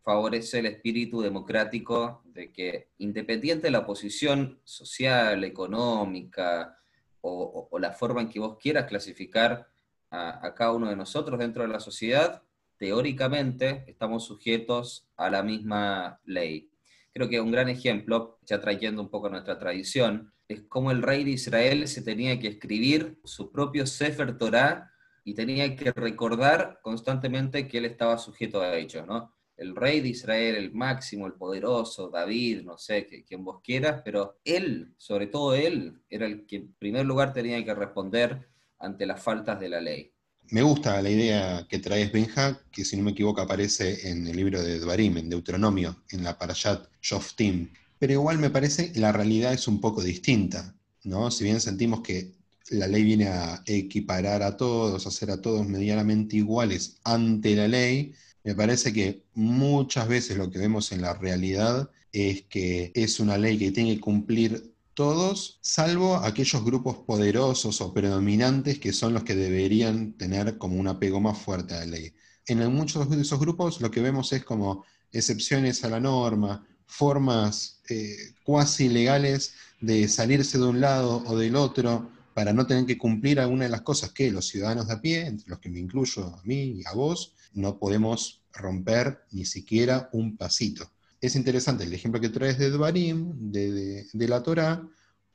favorece 0.05 0.59
el 0.59 0.67
espíritu 0.67 1.19
democrático 1.19 2.21
de 2.25 2.53
que, 2.53 2.89
independiente 2.99 3.67
de 3.67 3.71
la 3.71 3.87
posición 3.87 4.59
social, 4.63 5.43
económica 5.43 6.77
o, 7.21 7.67
la 7.79 7.91
forma 7.91 8.21
en 8.21 8.29
que 8.29 8.39
vos 8.39 8.57
quieras 8.59 8.85
clasificar 8.85 9.67
a, 10.11 10.53
cada 10.53 10.73
uno 10.73 10.89
de 10.89 10.95
nosotros 10.95 11.39
dentro 11.39 11.63
de 11.63 11.69
la 11.69 11.79
sociedad, 11.79 12.43
teóricamente 12.77 13.83
estamos 13.87 14.25
sujetos 14.25 15.09
a 15.17 15.31
la 15.31 15.41
misma 15.41 16.21
ley. 16.23 16.69
Creo 17.11 17.27
que 17.27 17.41
un 17.41 17.51
gran 17.51 17.67
ejemplo, 17.67 18.37
ya 18.43 18.61
trayendo 18.61 19.01
un 19.01 19.09
poco 19.09 19.27
nuestra 19.29 19.57
tradición, 19.57 20.31
es 20.47 20.61
cómo 20.69 20.91
el 20.91 21.01
rey 21.01 21.23
de 21.23 21.31
Israel 21.31 21.87
se 21.87 22.03
tenía 22.03 22.39
que 22.39 22.49
escribir 22.49 23.17
su 23.23 23.51
propio 23.51 23.87
Sefer 23.87 24.37
Torah 24.37 24.91
y 25.23 25.33
tenía 25.33 25.75
que 25.75 25.91
recordar 25.91 26.79
constantemente 26.83 27.67
que 27.67 27.79
él 27.79 27.85
estaba 27.85 28.19
sujeto 28.19 28.61
a 28.61 28.75
ellos, 28.75 29.07
¿no? 29.07 29.35
El 29.57 29.75
rey 29.75 30.01
de 30.01 30.09
Israel, 30.09 30.55
el 30.55 30.73
máximo, 30.73 31.27
el 31.27 31.33
poderoso, 31.33 32.09
David, 32.09 32.61
no 32.63 32.77
sé, 32.77 33.07
quien 33.27 33.43
vos 33.43 33.61
quieras, 33.63 34.01
pero 34.03 34.39
él, 34.43 34.93
sobre 34.97 35.27
todo 35.27 35.53
él, 35.53 36.01
era 36.09 36.25
el 36.25 36.45
que 36.45 36.57
en 36.57 36.73
primer 36.73 37.05
lugar 37.05 37.33
tenía 37.33 37.63
que 37.63 37.73
responder 37.73 38.47
ante 38.79 39.05
las 39.05 39.21
faltas 39.21 39.59
de 39.59 39.69
la 39.69 39.81
ley. 39.81 40.11
Me 40.51 40.61
gusta 40.61 41.01
la 41.01 41.09
idea 41.09 41.65
que 41.67 41.79
traes, 41.79 42.11
Benja, 42.11 42.59
que 42.71 42.85
si 42.85 42.97
no 42.97 43.03
me 43.03 43.11
equivoco 43.11 43.41
aparece 43.41 44.09
en 44.09 44.27
el 44.27 44.35
libro 44.35 44.61
de 44.61 44.79
Dvarim, 44.79 45.17
en 45.17 45.29
Deuteronomio, 45.29 46.03
en 46.11 46.23
la 46.23 46.37
Parashat 46.37 46.87
Shoftim. 47.01 47.69
Pero 47.97 48.13
igual 48.13 48.37
me 48.37 48.51
parece 48.51 48.91
la 48.95 49.11
realidad 49.11 49.53
es 49.53 49.67
un 49.67 49.81
poco 49.81 50.03
distinta, 50.03 50.75
¿no? 51.03 51.31
Si 51.31 51.43
bien 51.43 51.59
sentimos 51.59 52.01
que 52.01 52.33
la 52.69 52.87
ley 52.87 53.03
viene 53.03 53.27
a 53.27 53.63
equiparar 53.65 54.43
a 54.43 54.55
todos, 54.55 55.05
a 55.05 55.09
hacer 55.09 55.31
a 55.31 55.41
todos 55.41 55.65
medianamente 55.67 56.35
iguales 56.37 56.97
ante 57.03 57.55
la 57.55 57.67
ley, 57.67 58.13
me 58.45 58.53
parece 58.53 58.93
que 58.93 59.23
muchas 59.33 60.07
veces 60.07 60.37
lo 60.37 60.51
que 60.51 60.59
vemos 60.59 60.91
en 60.91 61.01
la 61.01 61.15
realidad 61.15 61.89
es 62.11 62.43
que 62.43 62.91
es 62.93 63.19
una 63.19 63.39
ley 63.39 63.57
que 63.57 63.71
tiene 63.71 63.95
que 63.95 64.01
cumplir 64.01 64.71
todos, 64.93 65.57
salvo 65.61 66.17
aquellos 66.17 66.63
grupos 66.63 66.97
poderosos 66.97 67.81
o 67.81 67.91
predominantes 67.91 68.79
que 68.79 68.93
son 68.93 69.15
los 69.15 69.23
que 69.23 69.35
deberían 69.35 70.13
tener 70.13 70.59
como 70.59 70.77
un 70.77 70.87
apego 70.87 71.19
más 71.19 71.39
fuerte 71.39 71.73
a 71.73 71.79
la 71.79 71.85
ley. 71.87 72.13
En 72.45 72.71
muchos 72.71 73.09
de 73.09 73.19
esos 73.19 73.39
grupos 73.39 73.81
lo 73.81 73.89
que 73.89 73.99
vemos 73.99 74.31
es 74.31 74.45
como 74.45 74.85
excepciones 75.11 75.83
a 75.83 75.89
la 75.89 75.99
norma, 75.99 76.63
formas 76.85 77.81
eh, 77.89 78.15
cuasi 78.43 78.89
legales 78.89 79.55
de 79.81 80.07
salirse 80.07 80.59
de 80.59 80.65
un 80.65 80.81
lado 80.81 81.23
o 81.25 81.35
del 81.35 81.55
otro 81.55 82.11
para 82.35 82.53
no 82.53 82.67
tener 82.67 82.85
que 82.85 82.97
cumplir 82.97 83.39
alguna 83.39 83.63
de 83.63 83.71
las 83.71 83.81
cosas 83.81 84.11
que 84.11 84.29
los 84.29 84.47
ciudadanos 84.47 84.87
de 84.87 84.93
a 84.93 85.01
pie, 85.01 85.25
entre 85.25 85.49
los 85.49 85.57
que 85.57 85.69
me 85.69 85.79
incluyo 85.79 86.27
a 86.27 86.41
mí 86.43 86.79
y 86.79 86.83
a 86.85 86.93
vos, 86.93 87.33
no 87.55 87.79
podemos 87.79 88.43
romper 88.53 89.25
ni 89.31 89.45
siquiera 89.45 90.09
un 90.13 90.37
pasito 90.37 90.89
es 91.25 91.35
interesante 91.35 91.83
el 91.83 91.93
ejemplo 91.93 92.21
que 92.21 92.29
traes 92.29 92.57
de 92.57 92.69
Dvarim, 92.69 93.51
de, 93.51 94.27
la 94.27 94.43
Torah, 94.43 94.81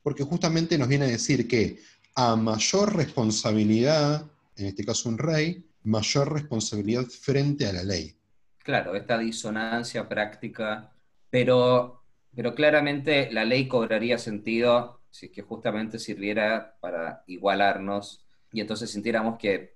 porque 0.01 0.23
justamente 0.23 0.77
nos 0.77 0.87
viene 0.87 1.05
a 1.05 1.09
decir 1.09 1.47
que 1.47 1.79
a 2.15 2.35
mayor 2.35 2.95
responsabilidad, 2.95 4.25
en 4.55 4.67
este 4.67 4.85
caso 4.85 5.09
un 5.09 5.17
rey, 5.17 5.65
mayor 5.83 6.31
responsabilidad 6.31 7.05
frente 7.05 7.67
a 7.67 7.73
la 7.73 7.83
ley. 7.83 8.15
Claro, 8.59 8.95
esta 8.95 9.17
disonancia 9.17 10.07
práctica, 10.07 10.91
pero, 11.29 12.03
pero 12.35 12.53
claramente 12.53 13.31
la 13.31 13.43
ley 13.43 13.67
cobraría 13.67 14.17
sentido 14.17 15.01
si 15.09 15.25
es 15.27 15.31
que 15.31 15.41
justamente 15.41 15.99
sirviera 15.99 16.77
para 16.79 17.23
igualarnos 17.27 18.25
y 18.53 18.61
entonces 18.61 18.91
sintiéramos 18.91 19.37
que 19.37 19.75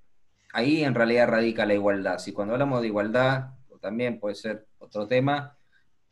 ahí 0.55 0.85
en 0.85 0.95
realidad 0.95 1.27
radica 1.27 1.65
la 1.65 1.73
igualdad. 1.73 2.17
Si 2.17 2.31
cuando 2.31 2.53
hablamos 2.53 2.81
de 2.81 2.87
igualdad, 2.87 3.49
también 3.81 4.19
puede 4.19 4.35
ser 4.35 4.65
otro 4.79 5.05
tema, 5.05 5.57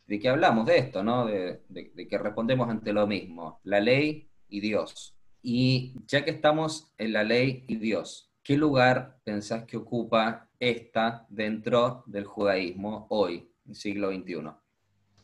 de 0.06 0.20
que 0.20 0.28
hablamos 0.28 0.66
de 0.66 0.78
esto, 0.78 1.02
¿no? 1.02 1.24
De, 1.24 1.62
que 2.08 2.18
respondemos 2.18 2.68
ante 2.68 2.92
lo 2.92 3.06
mismo, 3.06 3.58
la 3.64 3.80
ley 3.80 4.28
y 4.48 4.60
Dios. 4.60 5.16
Y 5.42 5.94
ya 6.06 6.24
que 6.24 6.30
estamos 6.30 6.92
en 6.98 7.14
la 7.14 7.24
ley 7.24 7.64
y 7.68 7.76
Dios, 7.76 8.30
¿qué 8.42 8.56
lugar 8.58 9.18
pensás 9.24 9.64
que 9.64 9.78
ocupa 9.78 10.48
esta 10.60 11.26
dentro 11.30 12.04
del 12.06 12.26
judaísmo 12.26 13.06
hoy, 13.08 13.48
en 13.66 13.74
siglo 13.74 14.12
XXI? 14.12 14.50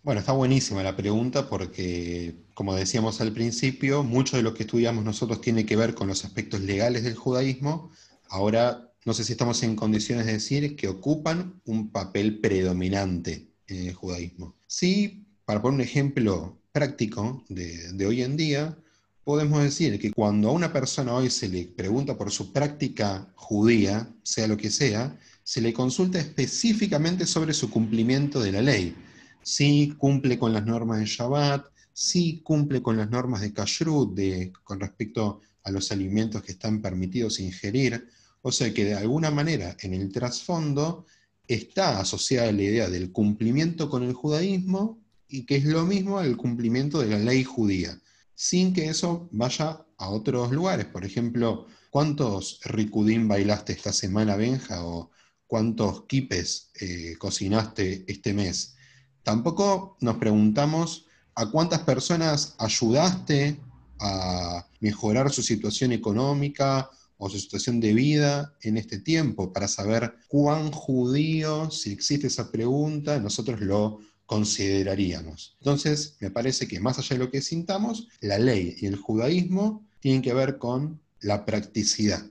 Bueno, 0.03 0.21
está 0.21 0.33
buenísima 0.33 0.83
la 0.83 0.97
pregunta 0.97 1.47
porque, 1.47 2.37
como 2.55 2.75
decíamos 2.75 3.21
al 3.21 3.33
principio, 3.33 4.03
mucho 4.03 4.39
de 4.39 4.43
lo 4.43 4.55
que 4.55 4.63
estudiamos 4.63 5.05
nosotros 5.05 5.43
tiene 5.43 5.67
que 5.67 5.77
ver 5.77 5.95
con 5.95 6.09
los 6.09 6.25
aspectos 6.25 6.61
legales 6.63 7.05
del 7.05 7.17
judaísmo. 7.17 7.91
Ahora, 8.31 8.90
no 9.05 9.15
sé 9.15 9.25
si 9.25 9.33
estamos 9.33 9.63
en 9.63 9.77
condiciones 9.77 10.27
de 10.27 10.33
decir 10.33 10.77
que 10.77 10.89
ocupan 10.89 11.61
un 11.65 11.91
papel 11.91 12.39
predominante 12.41 13.49
en 13.67 13.89
el 13.89 13.95
judaísmo. 13.95 14.57
Sí, 14.67 15.27
para 15.45 15.63
poner 15.63 15.77
un 15.77 15.81
ejemplo 15.81 16.59
práctico 16.73 17.45
de, 17.49 18.07
hoy 18.07 18.23
en 18.23 18.37
día, 18.37 18.77
podemos 19.25 19.63
decir 19.63 19.99
que 19.99 20.11
cuando 20.13 20.51
a 20.51 20.53
una 20.53 20.73
persona 20.73 21.15
hoy 21.15 21.31
se 21.31 21.49
le 21.49 21.65
pregunta 21.65 22.17
por 22.17 22.31
su 22.31 22.53
práctica 22.53 23.33
judía, 23.37 24.09
sea 24.23 24.47
lo 24.47 24.57
que 24.57 24.71
sea, 24.71 25.19
se 25.43 25.61
le 25.61 25.73
consulta 25.73 26.19
específicamente 26.19 27.27
sobre 27.27 27.55
su 27.55 27.71
cumplimiento 27.71 28.41
de 28.41 28.53
la 28.53 28.63
ley. 28.63 28.95
Si 29.43 29.95
cumple 29.97 30.39
con 30.39 30.53
las 30.53 30.67
normas 30.67 31.01
de 31.01 31.07
Shabbat, 31.07 31.67
si 31.93 32.41
cumple 32.43 32.83
con 32.83 32.97
las 32.97 33.11
normas 33.11 33.41
de 33.41 33.53
Kashrut 33.53 34.15
de, 34.15 34.53
con 34.63 34.79
respecto 34.79 35.41
a 35.65 35.71
los 35.71 35.91
alimentos 35.93 36.43
que 36.43 36.53
están 36.53 36.81
permitidos 36.81 37.41
ingerir. 37.41 38.09
O 38.43 38.53
sea 38.53 38.73
que 38.73 38.85
de 38.85 38.95
alguna 38.95 39.31
manera 39.31 39.77
en 39.81 39.95
el 39.95 40.11
trasfondo 40.13 41.07
está 41.47 42.01
asociada 42.01 42.53
la 42.53 42.63
idea 42.63 42.89
del 42.89 43.13
cumplimiento 43.13 43.91
con 43.91 44.03
el 44.03 44.13
judaísmo 44.13 45.01
y 45.29 45.47
que 45.47 45.57
es 45.57 45.65
lo 45.65 45.85
mismo 45.85 46.19
al 46.19 46.37
cumplimiento 46.37 47.01
de 47.01 47.09
la 47.09 47.19
ley 47.19 47.45
judía, 47.45 48.01
sin 48.35 48.73
que 48.73 48.89
eso 48.89 49.29
vaya 49.33 49.85
a 49.97 50.09
otros 50.09 50.51
lugares. 50.53 50.87
Por 50.87 51.05
ejemplo, 51.05 51.67
¿cuántos 51.91 52.61
ricudín 52.65 53.29
bailaste 53.29 53.73
esta 53.73 53.93
semana, 53.93 54.37
Benja? 54.37 54.85
¿O 54.85 55.11
cuántos 55.47 56.05
kipes 56.07 56.71
eh, 56.81 57.17
cocinaste 57.19 58.05
este 58.07 58.33
mes? 58.33 58.77
Tampoco 59.23 59.97
nos 60.01 60.17
preguntamos 60.17 61.07
a 61.35 61.51
cuántas 61.51 61.81
personas 61.81 62.55
ayudaste 62.59 63.61
a 63.99 64.67
mejorar 64.81 65.31
su 65.31 65.43
situación 65.43 65.93
económica 65.93 66.91
o 67.23 67.29
su 67.29 67.39
situación 67.39 67.81
de 67.81 67.93
vida 67.93 68.55
en 68.63 68.79
este 68.79 68.99
tiempo, 68.99 69.53
para 69.53 69.69
saber 69.69 70.15
cuán 70.27 70.73
judío, 70.73 71.71
si 71.71 71.93
existe 71.93 72.29
esa 72.29 72.51
pregunta, 72.51 73.21
nosotros 73.21 73.61
lo 73.61 74.01
consideraríamos. 74.25 75.55
Entonces, 75.61 76.17
me 76.21 76.31
parece 76.31 76.67
que 76.67 76.81
más 76.81 76.99
allá 76.99 77.19
de 77.19 77.25
lo 77.25 77.31
que 77.31 77.43
sintamos, 77.43 78.09
la 78.21 78.39
ley 78.39 78.75
y 78.79 78.87
el 78.87 78.97
judaísmo 78.97 79.87
tienen 80.01 80.23
que 80.23 80.33
ver 80.33 80.57
con 80.57 80.99
la 81.21 81.45
practicidad. 81.45 82.23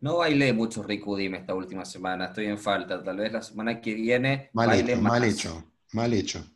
No 0.00 0.18
bailé 0.18 0.52
mucho 0.52 0.84
Rikudim 0.84 1.34
esta 1.34 1.52
última 1.52 1.84
semana, 1.84 2.26
estoy 2.26 2.46
en 2.46 2.58
falta. 2.58 3.02
Tal 3.02 3.16
vez 3.16 3.32
la 3.32 3.42
semana 3.42 3.80
que 3.80 3.94
viene 3.94 4.50
mal 4.52 4.78
hecho, 4.78 5.00
Mal 5.02 5.24
hecho, 5.24 5.64
mal 5.92 6.12
hecho. 6.12 6.46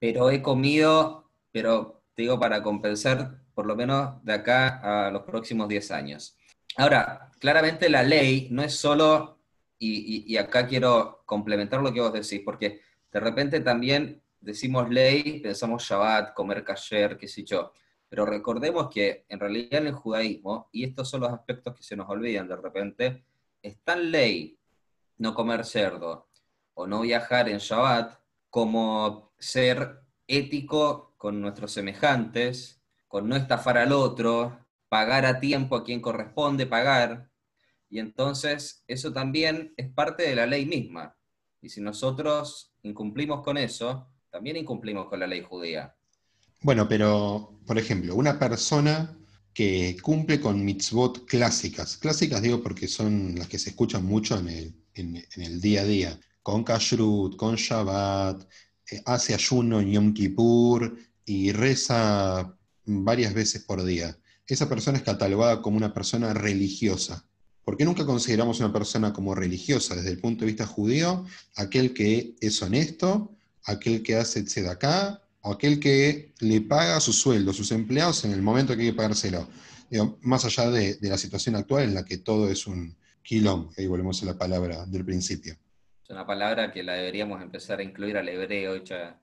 Pero 0.00 0.30
he 0.30 0.42
comido, 0.42 1.30
pero 1.52 2.02
digo 2.16 2.40
para 2.40 2.64
compensar 2.64 3.42
por 3.54 3.66
lo 3.66 3.76
menos 3.76 4.24
de 4.24 4.32
acá 4.32 5.06
a 5.06 5.10
los 5.12 5.22
próximos 5.22 5.68
10 5.68 5.90
años. 5.92 6.36
Ahora, 6.78 7.32
claramente 7.40 7.88
la 7.88 8.04
ley 8.04 8.46
no 8.52 8.62
es 8.62 8.76
solo, 8.76 9.40
y, 9.80 10.36
acá 10.36 10.68
quiero 10.68 11.22
complementar 11.26 11.82
lo 11.82 11.92
que 11.92 12.00
vos 12.00 12.12
decís, 12.12 12.40
porque 12.44 12.80
de 13.10 13.18
repente 13.18 13.58
también 13.60 14.22
decimos 14.40 14.88
ley, 14.88 15.40
pensamos 15.40 15.82
Shabbat, 15.82 16.34
comer 16.34 16.62
kasher, 16.62 17.18
qué 17.18 17.26
sé 17.26 17.42
yo. 17.42 17.72
Pero 18.08 18.24
recordemos 18.24 18.88
que 18.90 19.26
en 19.28 19.40
realidad 19.40 19.80
en 19.80 19.88
el 19.88 19.94
judaísmo, 19.94 20.68
y 20.70 20.84
estos 20.84 21.10
son 21.10 21.22
los 21.22 21.32
aspectos 21.32 21.74
que 21.74 21.82
se 21.82 21.96
nos 21.96 22.08
olvidan 22.08 22.46
de 22.46 22.54
repente, 22.54 23.24
es 23.60 23.76
tan 23.82 24.12
ley 24.12 24.56
no 25.16 25.34
comer 25.34 25.64
cerdo 25.64 26.28
o 26.74 26.86
no 26.86 27.00
viajar 27.00 27.48
en 27.48 27.58
Shabbat 27.58 28.20
como 28.50 29.32
ser 29.36 30.00
ético 30.28 31.14
con 31.16 31.40
nuestros 31.40 31.72
semejantes, 31.72 32.80
con 33.08 33.28
no 33.28 33.34
estafar 33.34 33.78
al 33.78 33.90
otro, 33.90 34.67
pagar 34.88 35.26
a 35.26 35.40
tiempo 35.40 35.76
a 35.76 35.84
quien 35.84 36.00
corresponde 36.00 36.66
pagar, 36.66 37.30
y 37.90 37.98
entonces 37.98 38.84
eso 38.86 39.12
también 39.12 39.72
es 39.76 39.90
parte 39.90 40.22
de 40.24 40.34
la 40.34 40.46
ley 40.46 40.66
misma. 40.66 41.16
Y 41.60 41.70
si 41.70 41.80
nosotros 41.80 42.72
incumplimos 42.82 43.42
con 43.42 43.56
eso, 43.56 44.08
también 44.30 44.56
incumplimos 44.56 45.08
con 45.08 45.20
la 45.20 45.26
ley 45.26 45.42
judía. 45.42 45.94
Bueno, 46.62 46.88
pero, 46.88 47.60
por 47.66 47.78
ejemplo, 47.78 48.14
una 48.14 48.38
persona 48.38 49.16
que 49.54 49.96
cumple 50.02 50.40
con 50.40 50.64
mitzvot 50.64 51.24
clásicas, 51.26 51.96
clásicas 51.96 52.42
digo 52.42 52.62
porque 52.62 52.86
son 52.86 53.34
las 53.36 53.48
que 53.48 53.58
se 53.58 53.70
escuchan 53.70 54.04
mucho 54.04 54.38
en 54.38 54.48
el, 54.48 54.74
en, 54.94 55.24
el 55.36 55.60
día 55.60 55.82
a 55.82 55.84
día, 55.84 56.20
con 56.42 56.62
kashrut, 56.62 57.36
con 57.36 57.56
Shabbat, 57.56 58.42
eh, 58.90 59.02
hace 59.06 59.34
ayuno 59.34 59.80
en 59.80 59.92
Yom 59.92 60.14
Kippur 60.14 60.96
y 61.24 61.52
reza 61.52 62.54
varias 62.84 63.34
veces 63.34 63.64
por 63.64 63.82
día 63.84 64.16
esa 64.54 64.68
persona 64.68 64.98
es 64.98 65.04
catalogada 65.04 65.62
como 65.62 65.76
una 65.76 65.92
persona 65.92 66.32
religiosa. 66.32 67.24
¿Por 67.64 67.76
qué 67.76 67.84
nunca 67.84 68.06
consideramos 68.06 68.60
una 68.60 68.72
persona 68.72 69.12
como 69.12 69.34
religiosa 69.34 69.94
desde 69.94 70.10
el 70.10 70.20
punto 70.20 70.40
de 70.40 70.52
vista 70.52 70.66
judío? 70.66 71.26
Aquel 71.54 71.92
que 71.92 72.34
es 72.40 72.62
honesto, 72.62 73.36
aquel 73.64 74.02
que 74.02 74.16
hace 74.16 74.42
acá, 74.66 75.20
o 75.42 75.52
aquel 75.52 75.78
que 75.78 76.32
le 76.40 76.62
paga 76.62 76.98
su 76.98 77.12
sueldo 77.12 77.52
sus 77.52 77.70
empleados 77.72 78.24
en 78.24 78.32
el 78.32 78.40
momento 78.40 78.74
que 78.74 78.82
hay 78.82 78.88
que 78.88 78.96
pagárselo. 78.96 79.46
más 80.22 80.46
allá 80.46 80.70
de, 80.70 80.96
la 81.02 81.18
situación 81.18 81.56
actual 81.56 81.84
en 81.84 81.94
la 81.94 82.06
que 82.06 82.16
todo 82.16 82.48
es 82.48 82.66
un 82.66 82.96
quilombo, 83.22 83.70
ahí 83.76 83.86
volvemos 83.86 84.22
a 84.22 84.26
la 84.26 84.38
palabra 84.38 84.86
del 84.86 85.04
principio. 85.04 85.54
Es 86.02 86.10
una 86.10 86.26
palabra 86.26 86.72
que 86.72 86.82
la 86.82 86.94
deberíamos 86.94 87.42
empezar 87.42 87.80
a 87.80 87.82
incluir 87.82 88.16
al 88.16 88.30
hebreo, 88.30 88.82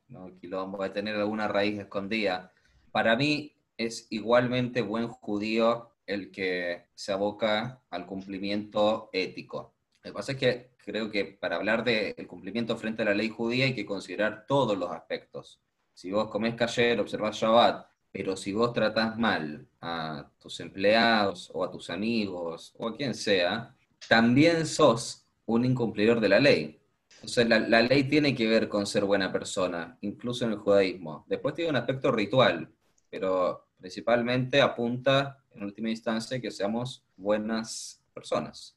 ¿no? 0.09 0.37
quilombo, 0.39 0.83
de 0.83 0.91
tener 0.91 1.15
alguna 1.15 1.47
raíz 1.47 1.79
escondida. 1.79 2.51
Para 2.91 3.15
mí, 3.15 3.54
es 3.77 4.07
igualmente 4.09 4.81
buen 4.81 5.07
judío 5.07 5.91
el 6.05 6.31
que 6.31 6.85
se 6.93 7.11
aboca 7.11 7.81
al 7.89 8.05
cumplimiento 8.05 9.09
ético. 9.11 9.73
Lo 10.03 10.11
que 10.11 10.13
pasa 10.13 10.31
es 10.33 10.37
que 10.37 10.69
creo 10.77 11.09
que 11.09 11.25
para 11.25 11.55
hablar 11.55 11.83
del 11.83 12.27
cumplimiento 12.27 12.77
frente 12.77 13.01
a 13.01 13.05
la 13.05 13.13
ley 13.13 13.29
judía 13.29 13.65
hay 13.65 13.73
que 13.73 13.85
considerar 13.85 14.45
todos 14.47 14.77
los 14.77 14.91
aspectos. 14.91 15.61
Si 15.93 16.11
vos 16.11 16.29
comés 16.29 16.55
cayer, 16.55 16.99
observás 16.99 17.37
Shabbat, 17.37 17.87
pero 18.11 18.37
si 18.37 18.53
vos 18.53 18.71
tratás 18.71 19.17
mal 19.17 19.67
a 19.81 20.29
tus 20.39 20.59
empleados 20.59 21.51
o 21.53 21.63
a 21.63 21.71
tus 21.71 21.89
amigos 21.89 22.73
o 22.77 22.89
a 22.89 22.95
quien 22.95 23.15
sea, 23.15 23.75
también 24.07 24.65
sos 24.65 25.25
un 25.45 25.65
incumplidor 25.65 26.19
de 26.19 26.29
la 26.29 26.39
ley. 26.39 26.79
Entonces 27.15 27.47
la, 27.47 27.59
la, 27.59 27.81
ley 27.81 28.03
tiene 28.03 28.35
que 28.35 28.47
ver 28.47 28.69
con 28.69 28.85
ser 28.85 29.05
buena 29.05 29.31
persona, 29.31 29.97
incluso 30.01 30.45
en 30.45 30.51
el 30.51 30.57
judaísmo. 30.57 31.25
Después 31.27 31.55
tiene 31.55 31.71
un 31.71 31.77
aspecto 31.77 32.11
ritual, 32.11 32.71
pero 33.09 33.64
principalmente 33.85 34.61
apunta 34.61 35.43
en 35.53 35.63
última 35.63 35.91
instancia 35.91 36.41
que 36.41 36.49
seamos 36.49 37.03
buenas 37.15 38.01
personas. 38.15 38.75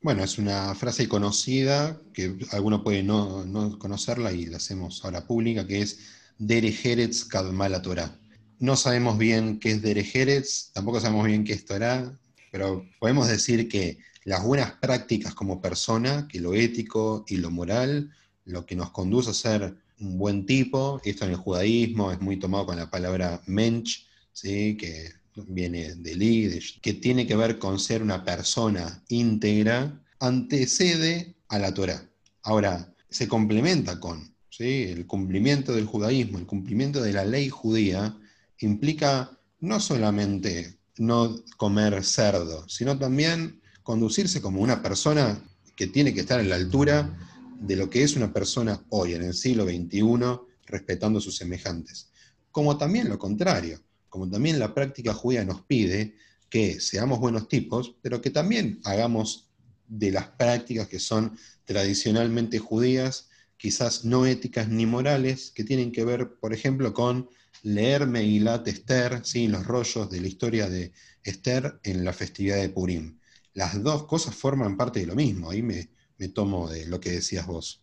Bueno, 0.00 0.22
es 0.22 0.38
una 0.38 0.72
frase 0.76 1.08
conocida 1.08 2.00
que 2.14 2.38
alguno 2.52 2.84
puede 2.84 3.02
no, 3.02 3.44
no 3.44 3.76
conocerla 3.78 4.30
y 4.32 4.46
la 4.46 4.58
hacemos 4.58 5.04
ahora 5.04 5.26
pública, 5.26 5.66
que 5.66 5.82
es 5.82 5.98
Dere 6.38 6.70
Jeretz 6.70 7.24
Kadmala 7.24 7.82
Torah 7.82 8.16
no 8.58 8.76
sabemos 8.76 9.18
bien 9.18 9.58
qué 9.58 9.72
es 9.72 9.82
Derejeres, 9.82 10.70
tampoco 10.72 11.00
sabemos 11.00 11.26
bien 11.26 11.44
qué 11.44 11.52
es 11.52 11.64
Torah, 11.64 12.18
pero 12.50 12.86
podemos 12.98 13.28
decir 13.28 13.68
que 13.68 13.98
las 14.24 14.44
buenas 14.44 14.72
prácticas 14.72 15.34
como 15.34 15.60
persona, 15.60 16.26
que 16.28 16.40
lo 16.40 16.54
ético 16.54 17.24
y 17.28 17.36
lo 17.36 17.50
moral, 17.50 18.10
lo 18.44 18.64
que 18.64 18.76
nos 18.76 18.90
conduce 18.90 19.30
a 19.30 19.34
ser 19.34 19.76
un 19.98 20.18
buen 20.18 20.46
tipo, 20.46 21.00
esto 21.04 21.24
en 21.24 21.32
el 21.32 21.36
judaísmo 21.36 22.12
es 22.12 22.20
muy 22.20 22.38
tomado 22.38 22.66
con 22.66 22.76
la 22.76 22.90
palabra 22.90 23.42
mensch, 23.46 24.05
que 24.42 25.12
viene 25.48 25.94
de 25.94 26.14
li, 26.14 26.60
que 26.82 26.94
tiene 26.94 27.26
que 27.26 27.36
ver 27.36 27.58
con 27.58 27.78
ser 27.78 28.02
una 28.02 28.24
persona 28.24 29.02
íntegra, 29.08 30.02
antecede 30.20 31.36
a 31.48 31.58
la 31.58 31.72
Torah. 31.72 32.08
Ahora, 32.42 32.94
se 33.08 33.28
complementa 33.28 33.98
con 34.00 34.34
¿sí? 34.50 34.84
el 34.84 35.06
cumplimiento 35.06 35.74
del 35.74 35.86
judaísmo, 35.86 36.38
el 36.38 36.46
cumplimiento 36.46 37.02
de 37.02 37.12
la 37.12 37.24
ley 37.24 37.48
judía, 37.48 38.16
implica 38.60 39.38
no 39.60 39.80
solamente 39.80 40.78
no 40.98 41.36
comer 41.56 42.02
cerdo, 42.04 42.68
sino 42.68 42.98
también 42.98 43.60
conducirse 43.82 44.40
como 44.40 44.60
una 44.60 44.82
persona 44.82 45.42
que 45.74 45.86
tiene 45.86 46.14
que 46.14 46.20
estar 46.20 46.40
en 46.40 46.48
la 46.48 46.56
altura 46.56 47.18
de 47.60 47.76
lo 47.76 47.90
que 47.90 48.02
es 48.02 48.16
una 48.16 48.32
persona 48.32 48.82
hoy, 48.90 49.14
en 49.14 49.22
el 49.22 49.34
siglo 49.34 49.64
XXI, 49.64 50.40
respetando 50.66 51.18
a 51.18 51.22
sus 51.22 51.36
semejantes. 51.36 52.10
Como 52.50 52.78
también 52.78 53.08
lo 53.08 53.18
contrario, 53.18 53.80
como 54.08 54.28
también 54.28 54.58
la 54.58 54.74
práctica 54.74 55.12
judía 55.12 55.44
nos 55.44 55.62
pide 55.62 56.14
que 56.48 56.80
seamos 56.80 57.18
buenos 57.18 57.48
tipos, 57.48 57.96
pero 58.02 58.20
que 58.20 58.30
también 58.30 58.80
hagamos 58.84 59.50
de 59.88 60.10
las 60.10 60.28
prácticas 60.28 60.88
que 60.88 60.98
son 60.98 61.38
tradicionalmente 61.64 62.58
judías, 62.58 63.28
quizás 63.56 64.04
no 64.04 64.26
éticas 64.26 64.68
ni 64.68 64.86
morales, 64.86 65.50
que 65.54 65.64
tienen 65.64 65.92
que 65.92 66.04
ver, 66.04 66.34
por 66.40 66.52
ejemplo, 66.52 66.92
con 66.92 67.28
leer 67.62 68.06
Megilat 68.06 68.68
Esther, 68.68 69.24
¿sí? 69.24 69.48
los 69.48 69.66
rollos 69.66 70.10
de 70.10 70.20
la 70.20 70.28
historia 70.28 70.68
de 70.68 70.92
Esther 71.22 71.80
en 71.82 72.04
la 72.04 72.12
festividad 72.12 72.56
de 72.56 72.68
Purim. 72.68 73.18
Las 73.54 73.82
dos 73.82 74.04
cosas 74.04 74.34
forman 74.34 74.76
parte 74.76 75.00
de 75.00 75.06
lo 75.06 75.14
mismo, 75.14 75.50
ahí 75.50 75.62
me, 75.62 75.88
tomo 76.28 76.68
de 76.68 76.86
lo 76.86 77.00
que 77.00 77.10
decías 77.10 77.46
vos. 77.46 77.82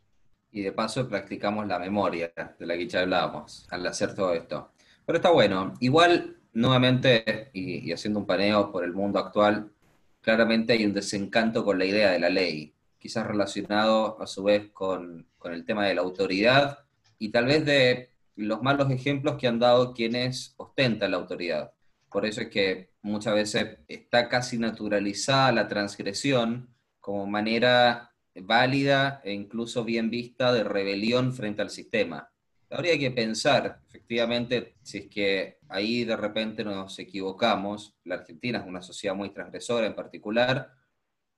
Y 0.51 0.61
de 0.61 0.71
paso 0.71 1.07
practicamos 1.07 1.67
la 1.67 1.79
memoria 1.79 2.31
de 2.59 2.65
la 2.65 2.77
que 2.77 2.87
ya 2.87 3.01
hablábamos 3.01 3.65
al 3.71 3.85
hacer 3.87 4.13
todo 4.13 4.33
esto. 4.33 4.71
Pero 5.05 5.17
está 5.17 5.31
bueno. 5.31 5.73
Igual, 5.79 6.37
nuevamente, 6.53 7.49
y, 7.53 7.91
haciendo 7.91 8.19
un 8.19 8.25
paneo 8.25 8.71
por 8.71 8.83
el 8.83 8.93
mundo 8.93 9.19
actual, 9.19 9.71
claramente 10.21 10.73
hay 10.73 10.85
un 10.85 10.93
desencanto 10.93 11.63
con 11.65 11.79
la 11.79 11.85
idea 11.85 12.11
de 12.11 12.19
la 12.19 12.29
ley, 12.29 12.73
quizás 12.99 13.27
relacionado 13.27 14.21
a 14.21 14.27
su 14.27 14.43
vez 14.43 14.71
con, 14.71 15.27
con 15.37 15.53
el 15.53 15.65
tema 15.65 15.85
de 15.85 15.95
la 15.95 16.01
autoridad 16.01 16.79
y 17.19 17.29
tal 17.29 17.45
vez 17.45 17.65
de 17.65 18.11
los 18.35 18.61
malos 18.61 18.89
ejemplos 18.91 19.35
que 19.37 19.47
han 19.47 19.59
dado 19.59 19.93
quienes 19.93 20.53
ostentan 20.57 21.11
la 21.11 21.17
autoridad. 21.17 21.73
Por 22.09 22.25
eso 22.25 22.41
es 22.41 22.49
que 22.49 22.91
muchas 23.01 23.33
veces 23.33 23.79
está 23.87 24.29
casi 24.29 24.57
naturalizada 24.57 25.51
la 25.51 25.67
transgresión 25.67 26.69
como 26.99 27.27
manera 27.27 28.13
válida 28.35 29.21
e 29.23 29.33
incluso 29.33 29.83
bien 29.83 30.09
vista 30.09 30.53
de 30.53 30.63
rebelión 30.63 31.33
frente 31.33 31.61
al 31.61 31.69
sistema. 31.69 32.31
Habría 32.69 32.97
que 32.97 33.11
pensar, 33.11 33.81
efectivamente, 34.03 34.75
si 34.83 34.97
es 34.97 35.07
que 35.07 35.59
ahí 35.69 36.03
de 36.03 36.17
repente 36.17 36.65
nos 36.65 36.99
equivocamos, 36.99 37.95
la 38.03 38.15
Argentina 38.15 38.59
es 38.59 38.67
una 38.67 38.81
sociedad 38.81 39.15
muy 39.15 39.33
transgresora 39.33 39.87
en 39.87 39.95
particular, 39.95 40.73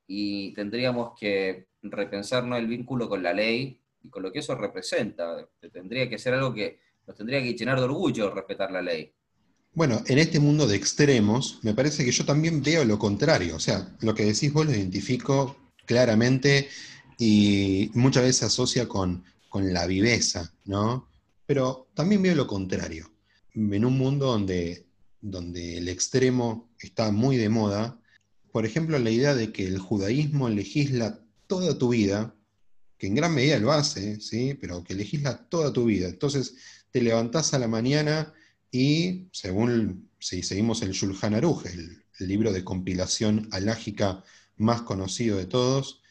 y 0.08 0.52
tendríamos 0.54 1.14
que 1.20 1.68
repensarnos 1.84 2.58
el 2.58 2.68
vínculo 2.68 3.08
con 3.08 3.22
la 3.22 3.34
ley 3.34 3.80
y 4.02 4.10
con 4.10 4.24
lo 4.24 4.32
que 4.32 4.40
eso 4.40 4.56
representa. 4.56 5.48
Tendría 5.72 6.10
que 6.10 6.18
ser 6.18 6.34
algo 6.34 6.54
que 6.54 6.80
nos 7.06 7.16
tendría 7.16 7.42
que 7.42 7.54
llenar 7.54 7.78
de 7.78 7.86
orgullo 7.86 8.34
respetar 8.34 8.72
la 8.72 8.82
ley. 8.82 9.14
Bueno, 9.74 10.02
en 10.08 10.18
este 10.18 10.40
mundo 10.40 10.68
de 10.68 10.76
extremos, 10.76 11.60
me 11.62 11.74
parece 11.74 12.04
que 12.04 12.12
yo 12.12 12.26
también 12.26 12.64
veo 12.64 12.84
lo 12.84 12.98
contrario. 12.98 13.56
O 13.56 13.60
sea, 13.60 13.96
lo 14.02 14.16
que 14.16 14.26
decís 14.26 14.52
vos 14.52 14.66
lo 14.66 14.72
identifico 14.72 15.56
claramente 15.86 16.68
y 17.20 17.92
muchas 17.94 18.24
veces 18.24 18.44
asocia 18.44 18.88
con, 18.88 19.24
con 19.50 19.72
la 19.72 19.86
viveza, 19.86 20.52
¿no? 20.66 21.08
Pero 21.46 21.90
también 21.94 22.22
veo 22.22 22.36
lo 22.36 22.48
contrario. 22.48 23.12
En 23.54 23.86
un 23.86 23.98
mundo 23.98 24.28
donde, 24.28 24.88
donde 25.22 25.78
el 25.78 25.88
extremo 25.88 26.70
está 26.80 27.12
muy 27.12 27.38
de 27.38 27.50
moda, 27.50 28.00
por 28.52 28.66
ejemplo, 28.66 28.98
la 29.00 29.10
idea 29.10 29.36
de 29.36 29.52
que 29.52 29.66
el 29.66 29.80
judaísmo 29.80 30.48
legisla 30.50 31.20
toda 31.48 31.78
tu 31.78 31.90
vida, 31.90 32.36
que 32.98 33.08
en 33.08 33.16
gran 33.16 33.34
medida 33.34 33.60
lo 33.60 33.72
hace, 33.72 34.22
¿sí? 34.22 34.58
pero 34.60 34.84
que 34.84 34.94
legisla 34.94 35.50
toda 35.50 35.74
tu 35.74 35.86
vida. 35.86 36.08
Entonces, 36.08 36.56
te 36.92 37.02
levantás 37.02 37.54
a 37.54 37.60
la 37.60 37.68
mañana 37.68 38.34
y, 38.72 39.28
según 39.32 40.10
si 40.20 40.42
seguimos 40.44 40.82
el 40.82 40.92
Shulchan 40.92 41.34
Aruj, 41.34 41.66
el, 41.66 42.02
libro 42.20 42.54
de 42.54 42.64
compilación 42.64 43.50
alágica 43.52 44.24
más 44.56 44.84
conocido 44.84 45.36
de 45.38 45.46
todos, 45.46 46.02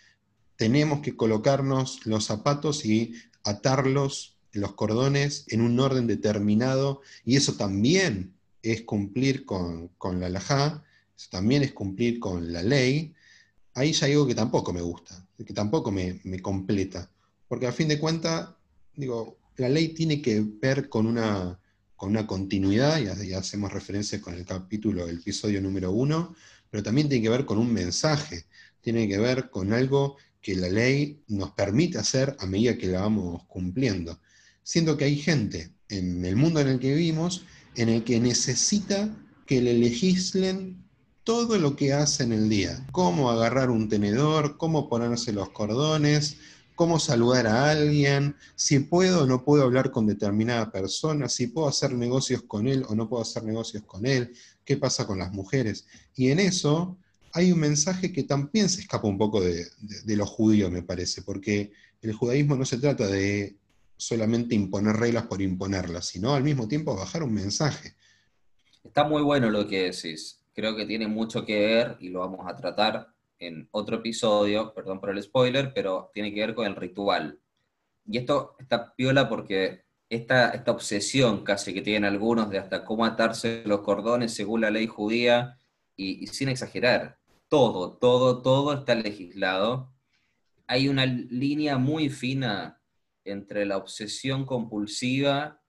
tenemos 0.57 1.01
que 1.01 1.16
colocarnos 1.16 2.05
los 2.05 2.27
zapatos 2.27 2.85
y 2.85 3.14
atarlos, 3.42 4.34
los 4.55 4.75
cordones, 4.75 5.45
en 5.49 5.61
un 5.61 5.79
orden 5.81 6.07
determinado, 6.07 7.03
y 7.25 7.37
eso 7.37 7.55
también 7.55 8.35
es 8.62 8.83
cumplir 8.83 9.45
con, 9.45 9.90
la 10.19 10.27
alajá, 10.27 10.85
eso 11.17 11.29
también 11.31 11.62
es 11.62 11.73
cumplir 11.73 12.19
con 12.19 12.53
la 12.53 12.62
ley. 12.62 13.14
Ahí 13.75 13.93
ya 13.93 14.07
digo 14.07 14.27
que 14.27 14.35
tampoco 14.35 14.73
me 14.73 14.81
gusta, 14.81 15.27
que 15.45 15.53
tampoco 15.53 15.90
me, 15.90 16.21
me 16.25 16.40
completa, 16.40 17.11
porque 17.49 17.67
a 17.67 17.73
fin 17.73 17.88
de 17.88 17.99
cuentas, 17.99 18.51
digo, 18.97 19.37
la 19.57 19.69
ley 19.69 19.88
tiene 19.88 20.23
que 20.23 20.40
ver 20.40 20.88
con 20.88 21.07
una, 21.07 21.59
con 21.97 22.11
una 22.11 22.27
continuidad, 22.27 23.01
y 23.23 23.33
hacemos 23.33 23.73
referencia 23.73 24.21
con 24.21 24.35
el 24.35 24.45
capítulo, 24.45 25.09
el 25.09 25.19
episodio 25.19 25.61
número 25.61 25.93
uno, 25.93 26.35
pero 26.71 26.83
también 26.83 27.09
tiene 27.09 27.23
que 27.23 27.31
ver 27.31 27.45
con 27.45 27.59
un 27.59 27.73
mensaje, 27.73 28.47
tiene 28.81 29.09
que 29.09 29.19
ver 29.19 29.51
con 29.51 29.73
algo 29.73 30.17
que 30.40 30.55
la 30.57 30.69
ley 30.69 31.23
nos 31.29 31.53
permite 31.53 31.99
hacer 31.99 32.37
a 32.38 32.47
medida 32.47 32.77
que 32.77 32.88
la 32.88 33.01
vamos 33.01 33.45
cumpliendo. 33.47 34.21
Siendo 34.64 34.96
que 34.96 35.05
hay 35.05 35.16
gente 35.16 35.70
en 35.88 36.24
el 36.24 36.35
mundo 36.35 36.59
en 36.59 36.68
el 36.68 36.81
que 36.81 36.94
vivimos 36.94 37.44
en 37.77 37.88
el 37.88 38.05
que 38.05 38.20
necesita 38.20 39.14
que 39.46 39.61
le 39.61 39.74
legislen 39.74 40.85
todo 41.22 41.59
lo 41.59 41.77
que 41.77 41.92
hace 41.92 42.24
en 42.24 42.33
el 42.33 42.48
día. 42.48 42.87
Cómo 42.92 43.31
agarrar 43.31 43.70
un 43.70 43.88
tenedor, 43.88 44.57
cómo 44.57 44.88
ponerse 44.88 45.33
los 45.33 45.50
cordones, 45.50 46.37
cómo 46.74 46.98
saludar 46.98 47.46
a 47.46 47.70
alguien, 47.70 48.37
si 48.57 48.81
puedo 48.81 49.22
o 49.22 49.27
no 49.27 49.44
puedo 49.44 49.62
hablar 49.62 49.90
con 49.90 50.07
determinada 50.07 50.70
persona, 50.70 51.29
si 51.29 51.46
puedo 51.46 51.68
hacer 51.68 51.92
negocios 51.94 52.42
con 52.42 52.68
él 52.68 52.85
o 52.88 52.94
no 52.94 53.09
puedo 53.09 53.22
hacer 53.22 53.44
negocios 53.44 53.85
con 53.85 54.07
él, 54.07 54.35
qué 54.64 54.77
pasa 54.77 55.07
con 55.07 55.18
las 55.18 55.33
mujeres. 55.33 55.87
Y 56.16 56.29
en 56.29 56.40
eso 56.40 56.98
hay 57.33 57.53
un 57.53 57.61
mensaje 57.61 58.12
que 58.12 58.24
también 58.24 58.68
se 58.68 58.83
escapa 58.83 59.09
un 59.09 59.18
poco 59.18 59.40
de, 59.40 59.66
de, 60.05 60.16
lo 60.16 60.27
judío, 60.27 60.70
me 60.70 60.83
parece, 60.83 61.22
porque 61.22 61.72
el 62.03 62.12
judaísmo 62.12 62.57
no 62.57 62.64
se 62.64 62.79
trata 62.79 63.07
de 63.07 63.57
solamente 63.96 64.54
imponer 64.54 64.96
reglas 64.96 65.26
por 65.26 65.40
imponerlas, 65.40 66.07
sino 66.07 66.35
al 66.35 66.42
mismo 66.42 66.68
tiempo 66.68 66.96
bajar 66.96 67.22
un 67.22 67.35
mensaje. 67.35 67.94
Está 68.83 69.04
muy 69.04 69.22
bueno 69.22 69.50
lo 69.50 69.66
que 69.66 69.90
decís. 69.90 70.40
Creo 70.52 70.76
que 70.76 70.87
tiene 70.87 71.09
mucho 71.09 71.44
que 71.44 71.59
ver 71.59 71.96
y 72.00 72.11
lo 72.11 72.20
vamos 72.20 72.46
a 72.46 72.54
tratar 72.54 73.09
en 73.38 73.68
otro 73.72 73.96
episodio, 73.96 74.72
perdón 74.74 75.00
por 75.00 75.11
el 75.11 75.22
spoiler, 75.22 75.72
pero 75.74 76.11
tiene 76.12 76.33
que 76.33 76.40
ver 76.40 76.54
con 76.54 76.66
el 76.66 76.76
ritual. 76.76 77.40
Y 78.07 78.18
esto 78.18 78.57
está 78.59 78.94
piola 78.94 79.28
porque 79.28 79.85
esta, 80.09 80.50
esta 80.50 80.70
obsesión 80.70 81.42
casi 81.44 81.74
que 81.74 81.83
tienen 81.83 82.04
algunos 82.04 82.50
de 82.50 82.59
hasta 82.59 82.85
cómo 82.85 83.04
atarse 83.04 83.62
los 83.66 83.80
cordones 83.80 84.35
según 84.35 84.61
la 84.61 84.70
ley 84.70 84.87
judía, 84.87 85.59
y, 85.96 86.26
sin 86.28 86.48
exagerar, 86.48 87.18
todo, 87.48 87.96
todo, 87.96 88.42
todo 88.42 88.72
está 88.74 88.94
legislado. 88.94 89.92
Hay 90.66 90.88
una 90.88 91.07
línea 91.07 91.78
muy 91.78 92.09
fina 92.09 92.80
entre 93.24 93.66
la 93.66 93.76
obsesión 93.76 94.44
compulsiva, 94.44 95.62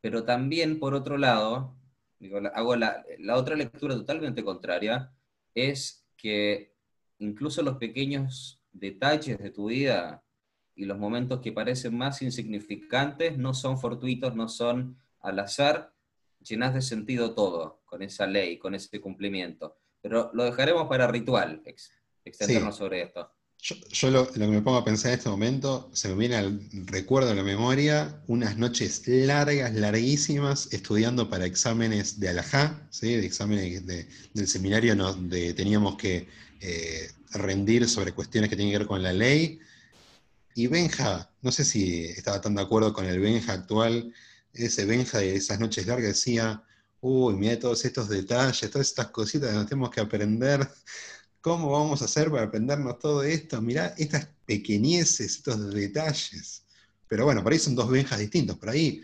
pero 0.00 0.24
también, 0.24 0.78
por 0.78 0.94
otro 0.94 1.18
lado, 1.18 1.76
digo, 2.18 2.38
hago 2.54 2.76
la, 2.76 3.04
la 3.18 3.36
otra 3.36 3.56
lectura 3.56 3.94
totalmente 3.94 4.44
contraria, 4.44 5.12
es 5.54 6.06
que 6.16 6.74
incluso 7.18 7.62
los 7.62 7.76
pequeños 7.78 8.62
detalles 8.72 9.38
de 9.38 9.50
tu 9.50 9.66
vida 9.66 10.24
y 10.74 10.84
los 10.84 10.98
momentos 10.98 11.40
que 11.40 11.52
parecen 11.52 11.96
más 11.96 12.20
insignificantes 12.22 13.38
no 13.38 13.54
son 13.54 13.78
fortuitos, 13.78 14.36
no 14.36 14.48
son 14.48 14.98
al 15.20 15.38
azar, 15.38 15.94
llenas 16.40 16.74
de 16.74 16.82
sentido 16.82 17.34
todo 17.34 17.80
con 17.84 18.02
esa 18.02 18.26
ley, 18.26 18.58
con 18.58 18.74
ese 18.74 19.00
cumplimiento. 19.00 19.78
Pero 20.00 20.30
lo 20.34 20.44
dejaremos 20.44 20.86
para 20.86 21.06
ritual, 21.08 21.62
extendernos 22.24 22.76
sobre 22.76 23.02
esto. 23.02 23.32
Yo, 23.90 24.10
lo, 24.12 24.30
que 24.30 24.38
me 24.38 24.62
pongo 24.62 24.76
a 24.76 24.84
pensar 24.84 25.10
en 25.10 25.18
este 25.18 25.28
momento, 25.28 25.90
se 25.92 26.08
me 26.08 26.14
viene 26.14 26.36
al 26.36 26.60
recuerdo 26.84 27.30
de 27.30 27.34
la 27.34 27.42
memoria, 27.42 28.22
unas 28.28 28.56
noches 28.56 29.02
largas, 29.08 29.74
larguísimas, 29.74 30.68
estudiando 30.72 31.28
para 31.28 31.46
exámenes 31.46 32.20
de 32.20 32.28
alajá, 32.28 32.86
¿sí? 32.90 33.16
de 33.16 33.26
exámenes 33.26 33.84
del 33.84 34.46
seminario 34.46 34.94
teníamos 35.56 35.96
que 35.96 36.28
eh, 36.60 37.10
rendir 37.32 37.88
sobre 37.88 38.12
cuestiones 38.12 38.50
que 38.50 38.54
tienen 38.54 38.72
que 38.72 38.78
ver 38.78 38.86
con 38.86 39.02
la 39.02 39.12
ley. 39.12 39.58
Y 40.54 40.68
Benja, 40.68 41.28
no 41.42 41.50
sé 41.50 41.64
si 41.64 42.04
estaba 42.04 42.40
tan 42.40 42.54
de 42.54 42.62
acuerdo 42.62 42.92
con 42.92 43.06
el 43.06 43.18
Benja 43.18 43.52
actual, 43.54 44.14
ese 44.52 44.84
Benja 44.84 45.18
de 45.18 45.34
esas 45.34 45.58
noches 45.58 45.88
largas 45.88 46.06
decía, 46.06 46.62
uy, 47.00 47.34
mira 47.34 47.58
todos 47.58 47.84
estos 47.84 48.08
detalles, 48.08 48.70
todas 48.70 48.86
estas 48.86 49.08
cositas 49.08 49.50
que 49.50 49.56
nos 49.56 49.66
tenemos 49.66 49.90
que 49.90 50.00
aprender 50.00 50.68
¿Cómo 51.46 51.70
vamos 51.70 52.02
a 52.02 52.06
hacer 52.06 52.28
para 52.28 52.46
aprendernos 52.46 52.98
todo 52.98 53.22
esto? 53.22 53.62
Mirá 53.62 53.94
estas 53.98 54.26
pequeñeces, 54.46 55.36
estos 55.36 55.72
detalles. 55.72 56.66
Pero 57.06 57.24
bueno, 57.24 57.40
por 57.40 57.52
ahí 57.52 57.60
son 57.60 57.76
dos 57.76 57.88
Benjas 57.88 58.18
distintos, 58.18 58.58
por 58.58 58.68
ahí 58.68 59.00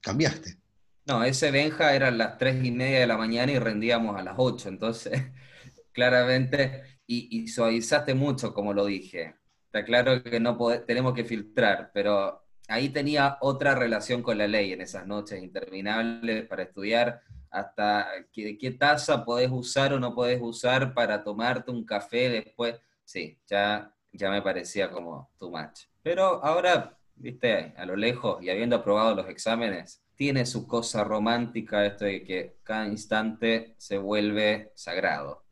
cambiaste. 0.00 0.56
No, 1.04 1.24
ese 1.24 1.50
Benja 1.50 1.92
era 1.92 2.06
a 2.06 2.12
las 2.12 2.38
tres 2.38 2.64
y 2.64 2.70
media 2.70 3.00
de 3.00 3.08
la 3.08 3.16
mañana 3.16 3.50
y 3.50 3.58
rendíamos 3.58 4.16
a 4.16 4.22
las 4.22 4.34
ocho, 4.36 4.68
entonces 4.68 5.20
claramente, 5.92 7.00
y, 7.08 7.48
suavizaste 7.48 8.14
mucho 8.14 8.54
como 8.54 8.72
lo 8.72 8.86
dije. 8.86 9.34
Está 9.64 9.84
claro 9.84 10.22
que 10.22 10.38
no 10.38 10.56
tenemos 10.86 11.12
que 11.12 11.24
filtrar, 11.24 11.90
pero 11.92 12.44
ahí 12.68 12.90
tenía 12.90 13.36
otra 13.40 13.74
relación 13.74 14.22
con 14.22 14.38
la 14.38 14.46
ley 14.46 14.72
en 14.72 14.80
esas 14.80 15.08
noches 15.08 15.42
interminables 15.42 16.46
para 16.46 16.62
estudiar 16.62 17.22
hasta 17.50 18.08
qué, 18.32 18.76
taza 18.78 19.24
podés 19.24 19.50
usar 19.50 19.92
o 19.92 20.00
no 20.00 20.14
podés 20.14 20.40
usar 20.40 20.94
para 20.94 21.22
tomarte 21.22 21.70
un 21.70 21.84
café 21.84 22.28
después. 22.28 22.76
Sí, 23.04 23.38
ya, 23.48 23.94
ya 24.12 24.30
me 24.30 24.42
parecía 24.42 24.90
como 24.90 25.30
too 25.38 25.50
much. 25.50 25.82
Pero 26.02 26.44
ahora, 26.44 26.96
viste, 27.16 27.74
a 27.76 27.84
lo 27.84 27.96
lejos 27.96 28.42
y 28.42 28.50
habiendo 28.50 28.76
aprobado 28.76 29.14
los 29.14 29.28
exámenes, 29.28 30.02
tiene 30.14 30.44
su 30.46 30.66
cosa 30.66 31.02
romántica 31.02 31.86
esto 31.86 32.04
de 32.04 32.22
que 32.22 32.56
cada 32.62 32.86
instante 32.86 33.74
se 33.78 33.98
vuelve 33.98 34.70
sagrado. 34.74 35.44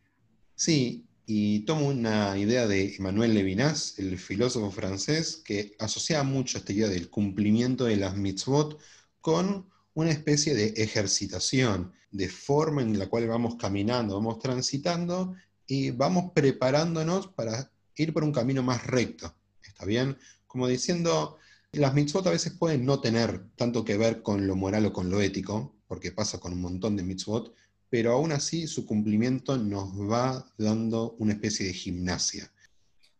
Sí, 0.54 1.06
y 1.24 1.60
tomo 1.60 1.88
una 1.88 2.38
idea 2.38 2.66
de 2.66 2.94
Emmanuel 2.96 3.34
Levinas, 3.34 3.98
el 3.98 4.18
filósofo 4.18 4.70
francés, 4.70 5.42
que 5.44 5.74
asocia 5.78 6.22
mucho 6.22 6.58
esta 6.58 6.72
idea 6.72 6.88
del 6.88 7.10
cumplimiento 7.10 7.84
de 7.84 7.96
las 7.96 8.16
mitzvot 8.16 8.80
con 9.20 9.68
una 9.98 10.12
especie 10.12 10.54
de 10.54 10.68
ejercitación, 10.76 11.92
de 12.12 12.28
forma 12.28 12.82
en 12.82 12.96
la 13.00 13.08
cual 13.08 13.26
vamos 13.26 13.56
caminando, 13.56 14.14
vamos 14.14 14.38
transitando 14.38 15.34
y 15.66 15.90
vamos 15.90 16.30
preparándonos 16.32 17.26
para 17.26 17.72
ir 17.96 18.12
por 18.12 18.22
un 18.22 18.30
camino 18.30 18.62
más 18.62 18.86
recto. 18.86 19.34
¿Está 19.60 19.84
bien? 19.86 20.16
Como 20.46 20.68
diciendo, 20.68 21.38
las 21.72 21.94
mitzvot 21.94 22.24
a 22.28 22.30
veces 22.30 22.52
pueden 22.52 22.86
no 22.86 23.00
tener 23.00 23.48
tanto 23.56 23.84
que 23.84 23.96
ver 23.96 24.22
con 24.22 24.46
lo 24.46 24.54
moral 24.54 24.86
o 24.86 24.92
con 24.92 25.10
lo 25.10 25.20
ético, 25.20 25.74
porque 25.88 26.12
pasa 26.12 26.38
con 26.38 26.52
un 26.52 26.60
montón 26.60 26.94
de 26.94 27.02
mitzvot, 27.02 27.52
pero 27.90 28.12
aún 28.12 28.30
así 28.30 28.68
su 28.68 28.86
cumplimiento 28.86 29.56
nos 29.56 29.88
va 29.98 30.46
dando 30.58 31.16
una 31.18 31.32
especie 31.32 31.66
de 31.66 31.72
gimnasia. 31.72 32.52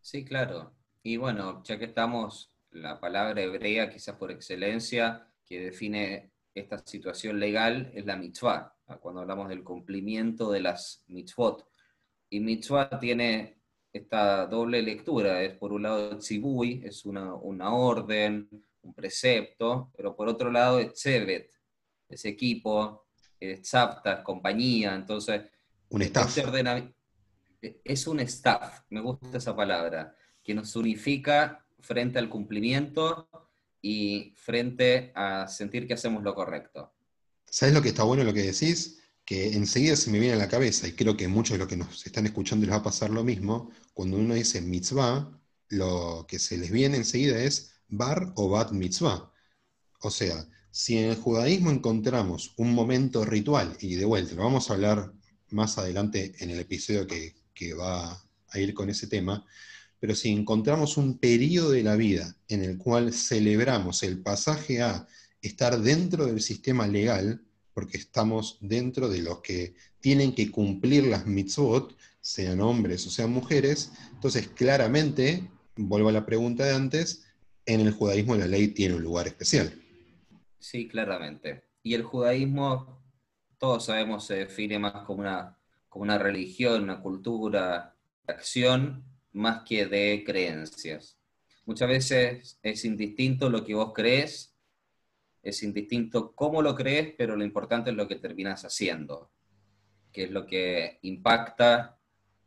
Sí, 0.01 0.23
claro. 0.23 0.71
Y 1.03 1.17
bueno, 1.17 1.61
ya 1.65 1.77
que 1.77 1.85
estamos, 1.85 2.55
la 2.71 3.01
palabra 3.01 3.41
hebrea 3.41 3.89
quizás 3.89 4.15
por 4.15 4.31
excelencia, 4.31 5.27
que 5.45 5.59
define 5.59 6.31
esta 6.59 6.77
situación 6.79 7.39
legal 7.39 7.91
es 7.93 8.05
la 8.05 8.15
mitzvah, 8.15 8.75
cuando 9.01 9.21
hablamos 9.21 9.49
del 9.49 9.63
cumplimiento 9.63 10.51
de 10.51 10.61
las 10.61 11.03
mitzvot. 11.07 11.67
Y 12.29 12.39
mitzvah 12.39 12.99
tiene 12.99 13.61
esta 13.91 14.45
doble 14.45 14.81
lectura, 14.81 15.41
es 15.43 15.55
por 15.55 15.73
un 15.73 15.83
lado 15.83 16.17
tzibui, 16.17 16.81
es 16.85 17.05
una, 17.05 17.33
orden, 17.33 18.47
un 18.81 18.93
precepto, 18.93 19.91
pero 19.95 20.15
por 20.15 20.27
otro 20.27 20.51
lado 20.51 20.79
es 20.79 20.93
tzevet, 20.93 21.51
es 22.07 22.25
equipo, 22.25 23.07
es 23.39 23.61
tzapta, 23.63 24.23
compañía, 24.23 24.93
entonces... 24.95 25.49
Un 25.89 26.03
staff. 26.03 26.37
es 27.83 28.07
un 28.07 28.19
staff, 28.19 28.81
me 28.89 29.01
gusta 29.01 29.37
esa 29.39 29.55
palabra, 29.55 30.15
que 30.43 30.53
nos 30.53 30.75
unifica 30.75 31.65
frente 31.79 32.19
al 32.19 32.29
cumplimiento 32.29 33.27
y 33.81 34.33
frente 34.35 35.11
a 35.15 35.47
sentir 35.47 35.87
que 35.87 35.93
hacemos 35.93 36.23
lo 36.23 36.35
correcto. 36.35 36.93
¿Sabes 37.45 37.73
lo 37.73 37.81
que 37.81 37.89
está 37.89 38.03
bueno 38.03 38.23
lo 38.23 38.33
que 38.33 38.43
decís? 38.43 38.99
Que 39.25 39.53
enseguida 39.53 39.95
se 39.95 40.11
me 40.11 40.19
viene 40.19 40.35
a 40.35 40.37
la 40.37 40.47
cabeza, 40.47 40.87
y 40.87 40.93
creo 40.93 41.15
que 41.15 41.27
muchos 41.27 41.53
de 41.53 41.59
los 41.59 41.67
que 41.67 41.77
nos 41.77 42.05
están 42.05 42.25
escuchando 42.25 42.65
les 42.65 42.73
va 42.73 42.79
a 42.79 42.83
pasar 42.83 43.09
lo 43.09 43.23
mismo, 43.23 43.71
cuando 43.93 44.17
uno 44.17 44.33
dice 44.33 44.61
mitzvah, 44.61 45.31
lo 45.69 46.25
que 46.27 46.39
se 46.39 46.57
les 46.57 46.71
viene 46.71 46.97
enseguida 46.97 47.39
es 47.39 47.73
bar 47.87 48.33
o 48.35 48.49
bat 48.49 48.71
mitzvah. 48.71 49.31
O 50.01 50.11
sea, 50.11 50.47
si 50.71 50.97
en 50.97 51.09
el 51.09 51.15
judaísmo 51.15 51.71
encontramos 51.71 52.53
un 52.57 52.73
momento 52.73 53.25
ritual, 53.25 53.75
y 53.79 53.95
de 53.95 54.05
vuelta, 54.05 54.35
lo 54.35 54.43
vamos 54.43 54.69
a 54.69 54.73
hablar 54.73 55.13
más 55.49 55.77
adelante 55.77 56.33
en 56.39 56.51
el 56.51 56.59
episodio 56.59 57.07
que, 57.07 57.35
que 57.53 57.73
va 57.73 58.23
a 58.49 58.59
ir 58.59 58.73
con 58.73 58.89
ese 58.89 59.07
tema, 59.07 59.45
pero 59.99 60.15
si 60.15 60.29
encontramos 60.29 60.97
un 60.97 61.17
periodo 61.17 61.71
de 61.71 61.83
la 61.83 61.95
vida 61.95 62.35
en 62.47 62.63
el 62.63 62.77
cual 62.77 63.13
celebramos 63.13 64.03
el 64.03 64.19
pasaje 64.19 64.81
a 64.81 65.07
estar 65.41 65.79
dentro 65.79 66.25
del 66.25 66.41
sistema 66.41 66.87
legal, 66.87 67.41
porque 67.73 67.97
estamos 67.97 68.57
dentro 68.61 69.09
de 69.09 69.21
los 69.21 69.41
que 69.41 69.75
tienen 69.99 70.33
que 70.33 70.51
cumplir 70.51 71.05
las 71.05 71.25
mitzvot, 71.25 71.95
sean 72.21 72.61
hombres 72.61 73.05
o 73.07 73.09
sean 73.09 73.31
mujeres, 73.31 73.91
entonces 74.13 74.47
claramente, 74.49 75.49
vuelvo 75.75 76.09
a 76.09 76.13
la 76.13 76.25
pregunta 76.25 76.65
de 76.65 76.75
antes, 76.75 77.25
en 77.65 77.81
el 77.81 77.91
judaísmo 77.91 78.35
la 78.35 78.47
ley 78.47 78.69
tiene 78.69 78.95
un 78.95 79.03
lugar 79.03 79.27
especial. 79.27 79.71
Sí, 80.59 80.87
claramente. 80.87 81.63
Y 81.83 81.93
el 81.93 82.03
judaísmo, 82.03 83.01
todos 83.57 83.85
sabemos, 83.85 84.25
se 84.25 84.35
define 84.35 84.79
más 84.79 85.05
como 85.05 85.21
una, 85.21 85.57
como 85.87 86.03
una 86.03 86.17
religión, 86.17 86.83
una 86.83 87.01
cultura, 87.01 87.95
acción, 88.27 89.03
más 89.33 89.63
que 89.63 89.85
de 89.85 90.23
creencias. 90.25 91.17
Muchas 91.65 91.87
veces 91.87 92.59
es 92.63 92.85
indistinto 92.85 93.49
lo 93.49 93.63
que 93.63 93.75
vos 93.75 93.93
crees, 93.93 94.55
es 95.43 95.63
indistinto 95.63 96.33
cómo 96.33 96.61
lo 96.61 96.75
crees, 96.75 97.13
pero 97.17 97.35
lo 97.35 97.43
importante 97.43 97.91
es 97.91 97.95
lo 97.95 98.07
que 98.07 98.15
terminas 98.15 98.65
haciendo, 98.65 99.31
que 100.11 100.23
es 100.23 100.31
lo 100.31 100.45
que 100.45 100.99
impacta 101.03 101.97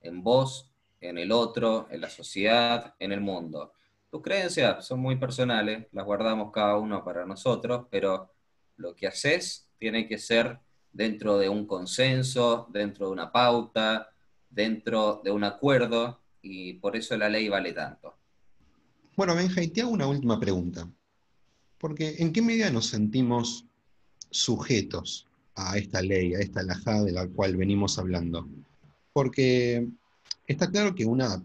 en 0.01 0.23
vos, 0.23 0.73
en 1.01 1.19
el 1.19 1.33
otro, 1.33 1.89
en 1.91 2.01
la 2.01 2.11
sociedad, 2.11 2.95
en 2.99 3.13
el 3.13 3.21
mundo. 3.21 3.73
Tus 4.11 4.23
creencias 4.23 4.87
son 4.87 5.01
muy 5.01 5.17
personales, 5.17 5.87
las 5.93 6.05
guardamos 6.05 6.53
cada 6.53 6.77
uno 6.77 7.05
para 7.05 7.25
nosotros, 7.25 7.87
pero 7.91 8.31
lo 8.77 8.95
que 8.95 9.07
haces 9.07 9.71
tiene 9.79 10.07
que 10.07 10.19
ser 10.19 10.59
dentro 10.93 11.39
de 11.39 11.49
un 11.49 11.67
consenso, 11.67 12.67
dentro 12.71 13.07
de 13.07 13.13
una 13.13 13.33
pauta, 13.33 14.11
dentro 14.51 15.23
de 15.25 15.31
un 15.31 15.45
acuerdo, 15.45 16.22
y 16.43 16.75
por 16.75 16.97
eso 16.97 17.17
la 17.17 17.29
ley 17.29 17.49
vale 17.49 17.73
tanto. 17.73 18.17
Bueno, 19.17 19.35
Benja, 19.35 19.63
y 19.63 19.69
te 19.69 19.83
hago 19.83 19.91
una 19.91 20.07
última 20.07 20.39
pregunta. 20.41 20.91
Porque 21.79 22.17
¿en 22.19 22.33
qué 22.33 22.43
medida 22.43 22.71
nos 22.71 22.87
sentimos 22.87 23.67
sujetos 24.31 25.29
a 25.55 25.77
esta 25.77 26.03
ley, 26.03 26.35
a 26.35 26.41
esta 26.41 26.61
alajada 26.61 27.05
de 27.05 27.13
la 27.13 27.27
cual 27.29 27.57
venimos 27.57 27.99
hablando? 27.99 28.49
Porque 29.13 29.87
está 30.47 30.71
claro 30.71 30.95
que 30.95 31.05
una 31.05 31.45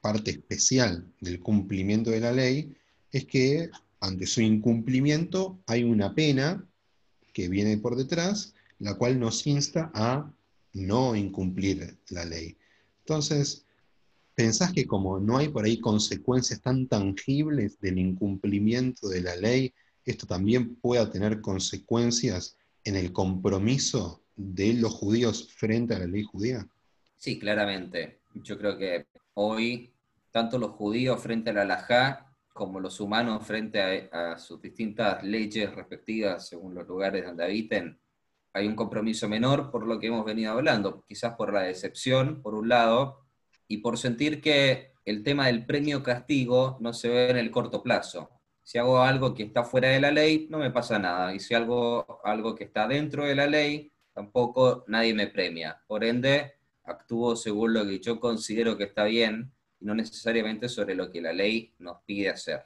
parte 0.00 0.30
especial 0.30 1.06
del 1.20 1.40
cumplimiento 1.40 2.10
de 2.10 2.20
la 2.20 2.32
ley 2.32 2.76
es 3.10 3.26
que 3.26 3.70
ante 4.00 4.26
su 4.26 4.40
incumplimiento 4.40 5.58
hay 5.66 5.84
una 5.84 6.14
pena 6.14 6.66
que 7.32 7.48
viene 7.48 7.78
por 7.78 7.96
detrás, 7.96 8.54
la 8.78 8.94
cual 8.94 9.18
nos 9.18 9.46
insta 9.46 9.90
a 9.94 10.32
no 10.72 11.14
incumplir 11.14 11.98
la 12.08 12.24
ley. 12.24 12.56
Entonces, 13.00 13.63
¿Pensás 14.34 14.72
que 14.72 14.86
como 14.86 15.20
no 15.20 15.38
hay 15.38 15.48
por 15.48 15.64
ahí 15.64 15.78
consecuencias 15.78 16.60
tan 16.60 16.88
tangibles 16.88 17.78
del 17.80 17.98
incumplimiento 17.98 19.08
de 19.08 19.22
la 19.22 19.36
ley, 19.36 19.72
esto 20.04 20.26
también 20.26 20.74
pueda 20.76 21.08
tener 21.08 21.40
consecuencias 21.40 22.56
en 22.82 22.96
el 22.96 23.12
compromiso 23.12 24.22
de 24.34 24.74
los 24.74 24.92
judíos 24.92 25.52
frente 25.54 25.94
a 25.94 26.00
la 26.00 26.06
ley 26.06 26.24
judía? 26.24 26.66
Sí, 27.16 27.38
claramente. 27.38 28.20
Yo 28.34 28.58
creo 28.58 28.76
que 28.76 29.06
hoy, 29.34 29.92
tanto 30.32 30.58
los 30.58 30.72
judíos 30.72 31.20
frente 31.22 31.50
a 31.50 31.52
la 31.52 31.62
halajá 31.62 32.34
como 32.52 32.80
los 32.80 33.00
humanos 33.00 33.46
frente 33.46 34.10
a, 34.12 34.32
a 34.32 34.38
sus 34.38 34.60
distintas 34.60 35.22
leyes 35.24 35.72
respectivas 35.74 36.48
según 36.48 36.74
los 36.74 36.86
lugares 36.86 37.24
donde 37.24 37.44
habiten, 37.44 37.98
hay 38.52 38.66
un 38.66 38.76
compromiso 38.76 39.28
menor 39.28 39.70
por 39.70 39.86
lo 39.86 39.98
que 39.98 40.08
hemos 40.08 40.24
venido 40.24 40.52
hablando, 40.52 41.04
quizás 41.08 41.34
por 41.34 41.52
la 41.52 41.62
decepción, 41.62 42.42
por 42.42 42.54
un 42.54 42.68
lado, 42.68 43.23
y 43.68 43.78
por 43.78 43.98
sentir 43.98 44.40
que 44.40 44.92
el 45.04 45.22
tema 45.22 45.46
del 45.46 45.66
premio 45.66 46.02
castigo 46.02 46.78
no 46.80 46.92
se 46.92 47.08
ve 47.08 47.30
en 47.30 47.36
el 47.36 47.50
corto 47.50 47.82
plazo. 47.82 48.30
Si 48.62 48.78
hago 48.78 49.00
algo 49.00 49.34
que 49.34 49.42
está 49.42 49.64
fuera 49.64 49.88
de 49.88 50.00
la 50.00 50.10
ley, 50.10 50.46
no 50.48 50.58
me 50.58 50.70
pasa 50.70 50.98
nada. 50.98 51.34
Y 51.34 51.40
si 51.40 51.54
hago 51.54 52.20
algo 52.24 52.54
que 52.54 52.64
está 52.64 52.88
dentro 52.88 53.24
de 53.24 53.34
la 53.34 53.46
ley, 53.46 53.92
tampoco 54.14 54.84
nadie 54.88 55.12
me 55.12 55.26
premia. 55.26 55.82
Por 55.86 56.04
ende, 56.04 56.54
actúo 56.84 57.36
según 57.36 57.74
lo 57.74 57.84
que 57.84 58.00
yo 58.00 58.18
considero 58.20 58.76
que 58.78 58.84
está 58.84 59.04
bien 59.04 59.52
y 59.80 59.84
no 59.84 59.94
necesariamente 59.94 60.68
sobre 60.68 60.94
lo 60.94 61.10
que 61.10 61.20
la 61.20 61.32
ley 61.32 61.74
nos 61.78 61.98
pide 62.06 62.30
hacer. 62.30 62.64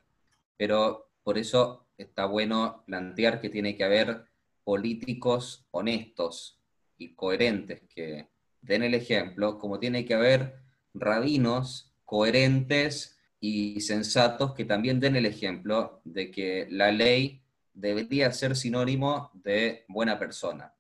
Pero 0.57 1.11
por 1.25 1.39
eso 1.39 1.89
está 1.97 2.27
bueno 2.27 2.85
plantear 2.87 3.41
que 3.41 3.49
tiene 3.49 3.77
que 3.77 3.85
haber 3.85 4.25
políticos 4.63 5.67
honestos 5.71 6.61
y 6.97 7.15
coherentes 7.15 7.83
que 7.93 8.29
den 8.61 8.83
el 8.83 8.95
ejemplo, 8.95 9.59
como 9.59 9.79
tiene 9.79 10.05
que 10.05 10.15
haber 10.15 10.68
rabinos 11.01 11.93
coherentes 12.05 13.19
y 13.41 13.81
sensatos 13.81 14.55
que 14.55 14.65
también 14.65 15.01
den 15.01 15.17
el 15.17 15.27
ejemplo 15.27 16.01
de 16.05 16.31
que 16.31 16.67
la 16.71 16.91
ley 16.91 17.43
debería 17.75 18.33
ser 18.33 18.57
sinónimo 18.57 19.31
de 19.35 19.85
buena 19.89 20.19
persona. 20.19 20.75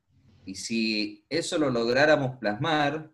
Y 0.44 0.54
si 0.54 1.24
eso 1.28 1.58
lo 1.58 1.70
lográramos 1.70 2.36
plasmar, 2.38 3.10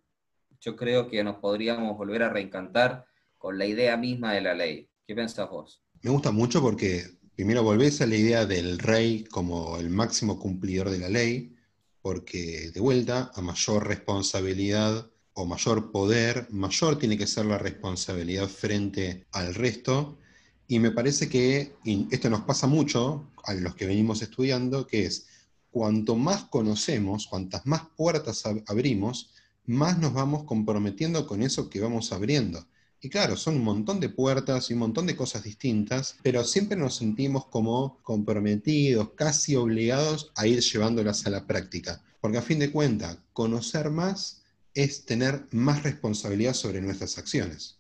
yo 0.61 0.77
creo 0.77 1.09
que 1.09 1.23
nos 1.23 1.37
podríamos 1.37 1.97
volver 1.99 2.23
a 2.23 2.31
reencantar 2.31 3.07
con 3.37 3.59
la 3.59 3.67
idea 3.67 3.97
misma 3.97 4.33
de 4.33 4.41
la 4.41 4.55
ley. 4.55 4.89
¿Qué 5.07 5.15
pensás 5.15 5.51
vos? 5.51 5.83
Me 6.01 6.11
gusta 6.11 6.31
mucho 6.31 6.63
porque 6.63 7.05
primero 7.35 7.63
volvés 7.63 8.01
a 8.01 8.07
la 8.07 8.17
idea 8.17 8.47
del 8.47 8.79
rey 8.79 9.25
como 9.25 9.77
el 9.79 9.91
máximo 9.91 10.39
cumplidor 10.39 10.91
de 10.91 10.99
la 10.99 11.09
ley, 11.09 11.55
porque 12.01 12.71
de 12.73 12.81
vuelta, 12.81 13.31
a 13.35 13.43
mayor 13.43 13.87
responsabilidad 13.87 15.11
o 15.35 15.45
mayor 15.47 15.91
poder, 15.91 16.47
mayor 16.51 16.99
tiene 16.99 17.19
que 17.19 17.27
ser 17.27 17.47
la 17.47 17.59
responsabilidad 17.59 18.49
frente 18.49 19.27
al 19.33 19.55
resto. 19.55 20.19
Y 20.67 20.79
me 20.79 20.93
parece 20.93 21.29
que 21.29 21.75
esto 22.11 22.31
nos 22.31 22.43
pasa 22.43 22.67
mucho 22.67 23.31
a 23.45 23.55
los 23.55 23.75
que 23.75 23.87
venimos 23.87 24.23
estudiando, 24.23 24.87
que 24.87 25.07
es 25.07 25.27
cuanto 25.71 26.15
más 26.17 26.45
conocemos, 26.45 27.27
cuantas 27.27 27.67
más 27.67 27.83
puertas 27.97 28.45
abrimos, 28.67 29.31
más 29.67 29.99
nos 29.99 30.13
vamos 30.13 30.45
comprometiendo 30.45 31.27
con 31.27 31.43
eso 31.43 31.69
que 31.69 31.81
vamos 31.81 32.13
abriendo. 32.13 32.65
Y 33.01 33.11
claro, 33.11 33.37
son 33.37 33.57
un 33.57 33.65
montón 33.65 34.01
de 34.01 34.09
puertas 34.09 34.71
y 34.71 34.73
un 34.73 34.79
montón 34.79 35.07
de 35.07 35.17
cosas 35.17 35.43
distintas, 35.43 36.17
pero 36.23 36.43
siempre 36.45 36.79
nos 36.79 36.97
sentimos 36.97 37.47
como 37.47 37.99
comprometidos, 38.03 39.11
casi 39.15 39.57
obligados 39.57 40.33
a 40.37 40.47
ir 40.47 40.61
llevándolas 40.61 41.27
a 41.27 41.31
la 41.31 41.47
práctica. 41.47 42.03
Porque 42.21 42.39
a 42.39 42.43
fin 42.43 42.61
de 42.61 42.71
cuentas, 42.71 43.19
conocer 43.35 43.91
más 43.91 44.44
es 44.75 45.07
tener 45.07 45.47
más 45.53 45.83
responsabilidad 45.83 46.55
sobre 46.55 46.81
nuestras 46.81 47.17
acciones. 47.17 47.79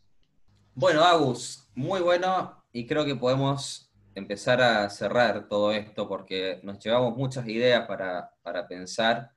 Bueno, 0.75 1.05
Agus, 1.05 1.69
muy 1.75 2.01
bueno 2.01 2.65
y 2.73 2.87
creo 2.87 3.05
que 3.05 3.17
podemos 3.17 3.93
empezar 4.15 4.63
a 4.63 4.89
cerrar 4.91 5.49
todo 5.49 5.73
esto 5.73 6.09
porque 6.09 6.61
nos 6.63 6.79
llevamos 6.79 7.17
muchas 7.17 7.47
ideas 7.49 7.87
para, 7.87 8.33
pensar, 8.69 9.33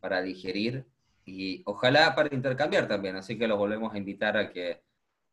para 0.00 0.22
digerir 0.22 0.86
y 1.24 1.62
ojalá 1.66 2.14
para 2.14 2.34
intercambiar 2.34 2.88
también, 2.88 3.16
así 3.16 3.38
que 3.38 3.48
los 3.48 3.58
volvemos 3.58 3.92
a 3.94 3.98
invitar 3.98 4.36
a 4.36 4.52
que 4.52 4.82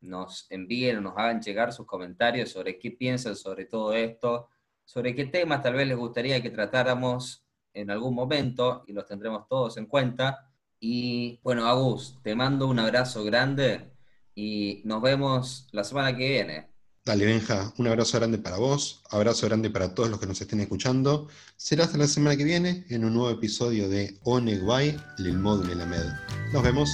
nos 0.01 0.47
envíen 0.49 0.97
o 0.97 1.01
nos 1.01 1.17
hagan 1.17 1.41
llegar 1.41 1.71
sus 1.71 1.85
comentarios 1.85 2.49
sobre 2.49 2.77
qué 2.77 2.91
piensan 2.91 3.35
sobre 3.35 3.65
todo 3.65 3.93
esto, 3.93 4.49
sobre 4.83 5.15
qué 5.15 5.25
temas 5.25 5.61
tal 5.61 5.75
vez 5.75 5.87
les 5.87 5.97
gustaría 5.97 6.41
que 6.41 6.49
tratáramos 6.49 7.45
en 7.73 7.89
algún 7.89 8.13
momento 8.13 8.83
y 8.87 8.93
los 8.93 9.05
tendremos 9.05 9.47
todos 9.47 9.77
en 9.77 9.85
cuenta. 9.85 10.52
Y 10.85 11.39
bueno, 11.43 11.65
Agus, 11.65 12.19
te 12.23 12.35
mando 12.35 12.67
un 12.67 12.77
abrazo 12.77 13.23
grande 13.23 13.89
y 14.35 14.81
nos 14.83 15.01
vemos 15.01 15.69
la 15.71 15.85
semana 15.85 16.13
que 16.13 16.27
viene. 16.27 16.67
Dale, 17.05 17.25
Benja, 17.25 17.73
un 17.77 17.87
abrazo 17.87 18.17
grande 18.17 18.37
para 18.37 18.57
vos, 18.57 19.01
abrazo 19.09 19.47
grande 19.47 19.69
para 19.69 19.95
todos 19.95 20.09
los 20.09 20.19
que 20.19 20.27
nos 20.27 20.41
estén 20.41 20.59
escuchando. 20.59 21.29
Será 21.55 21.85
hasta 21.85 21.97
la 21.97 22.07
semana 22.07 22.35
que 22.35 22.43
viene 22.43 22.85
en 22.89 23.05
un 23.05 23.13
nuevo 23.13 23.29
episodio 23.29 23.87
de 23.87 24.19
Onegway, 24.23 24.97
Lil 25.19 25.39
Mod 25.39 25.63
Melamed. 25.63 26.03
Nos 26.51 26.63
vemos. 26.63 26.89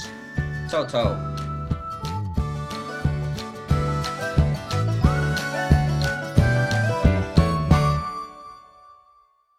Chao, 0.68 0.86
chao. 0.86 1.49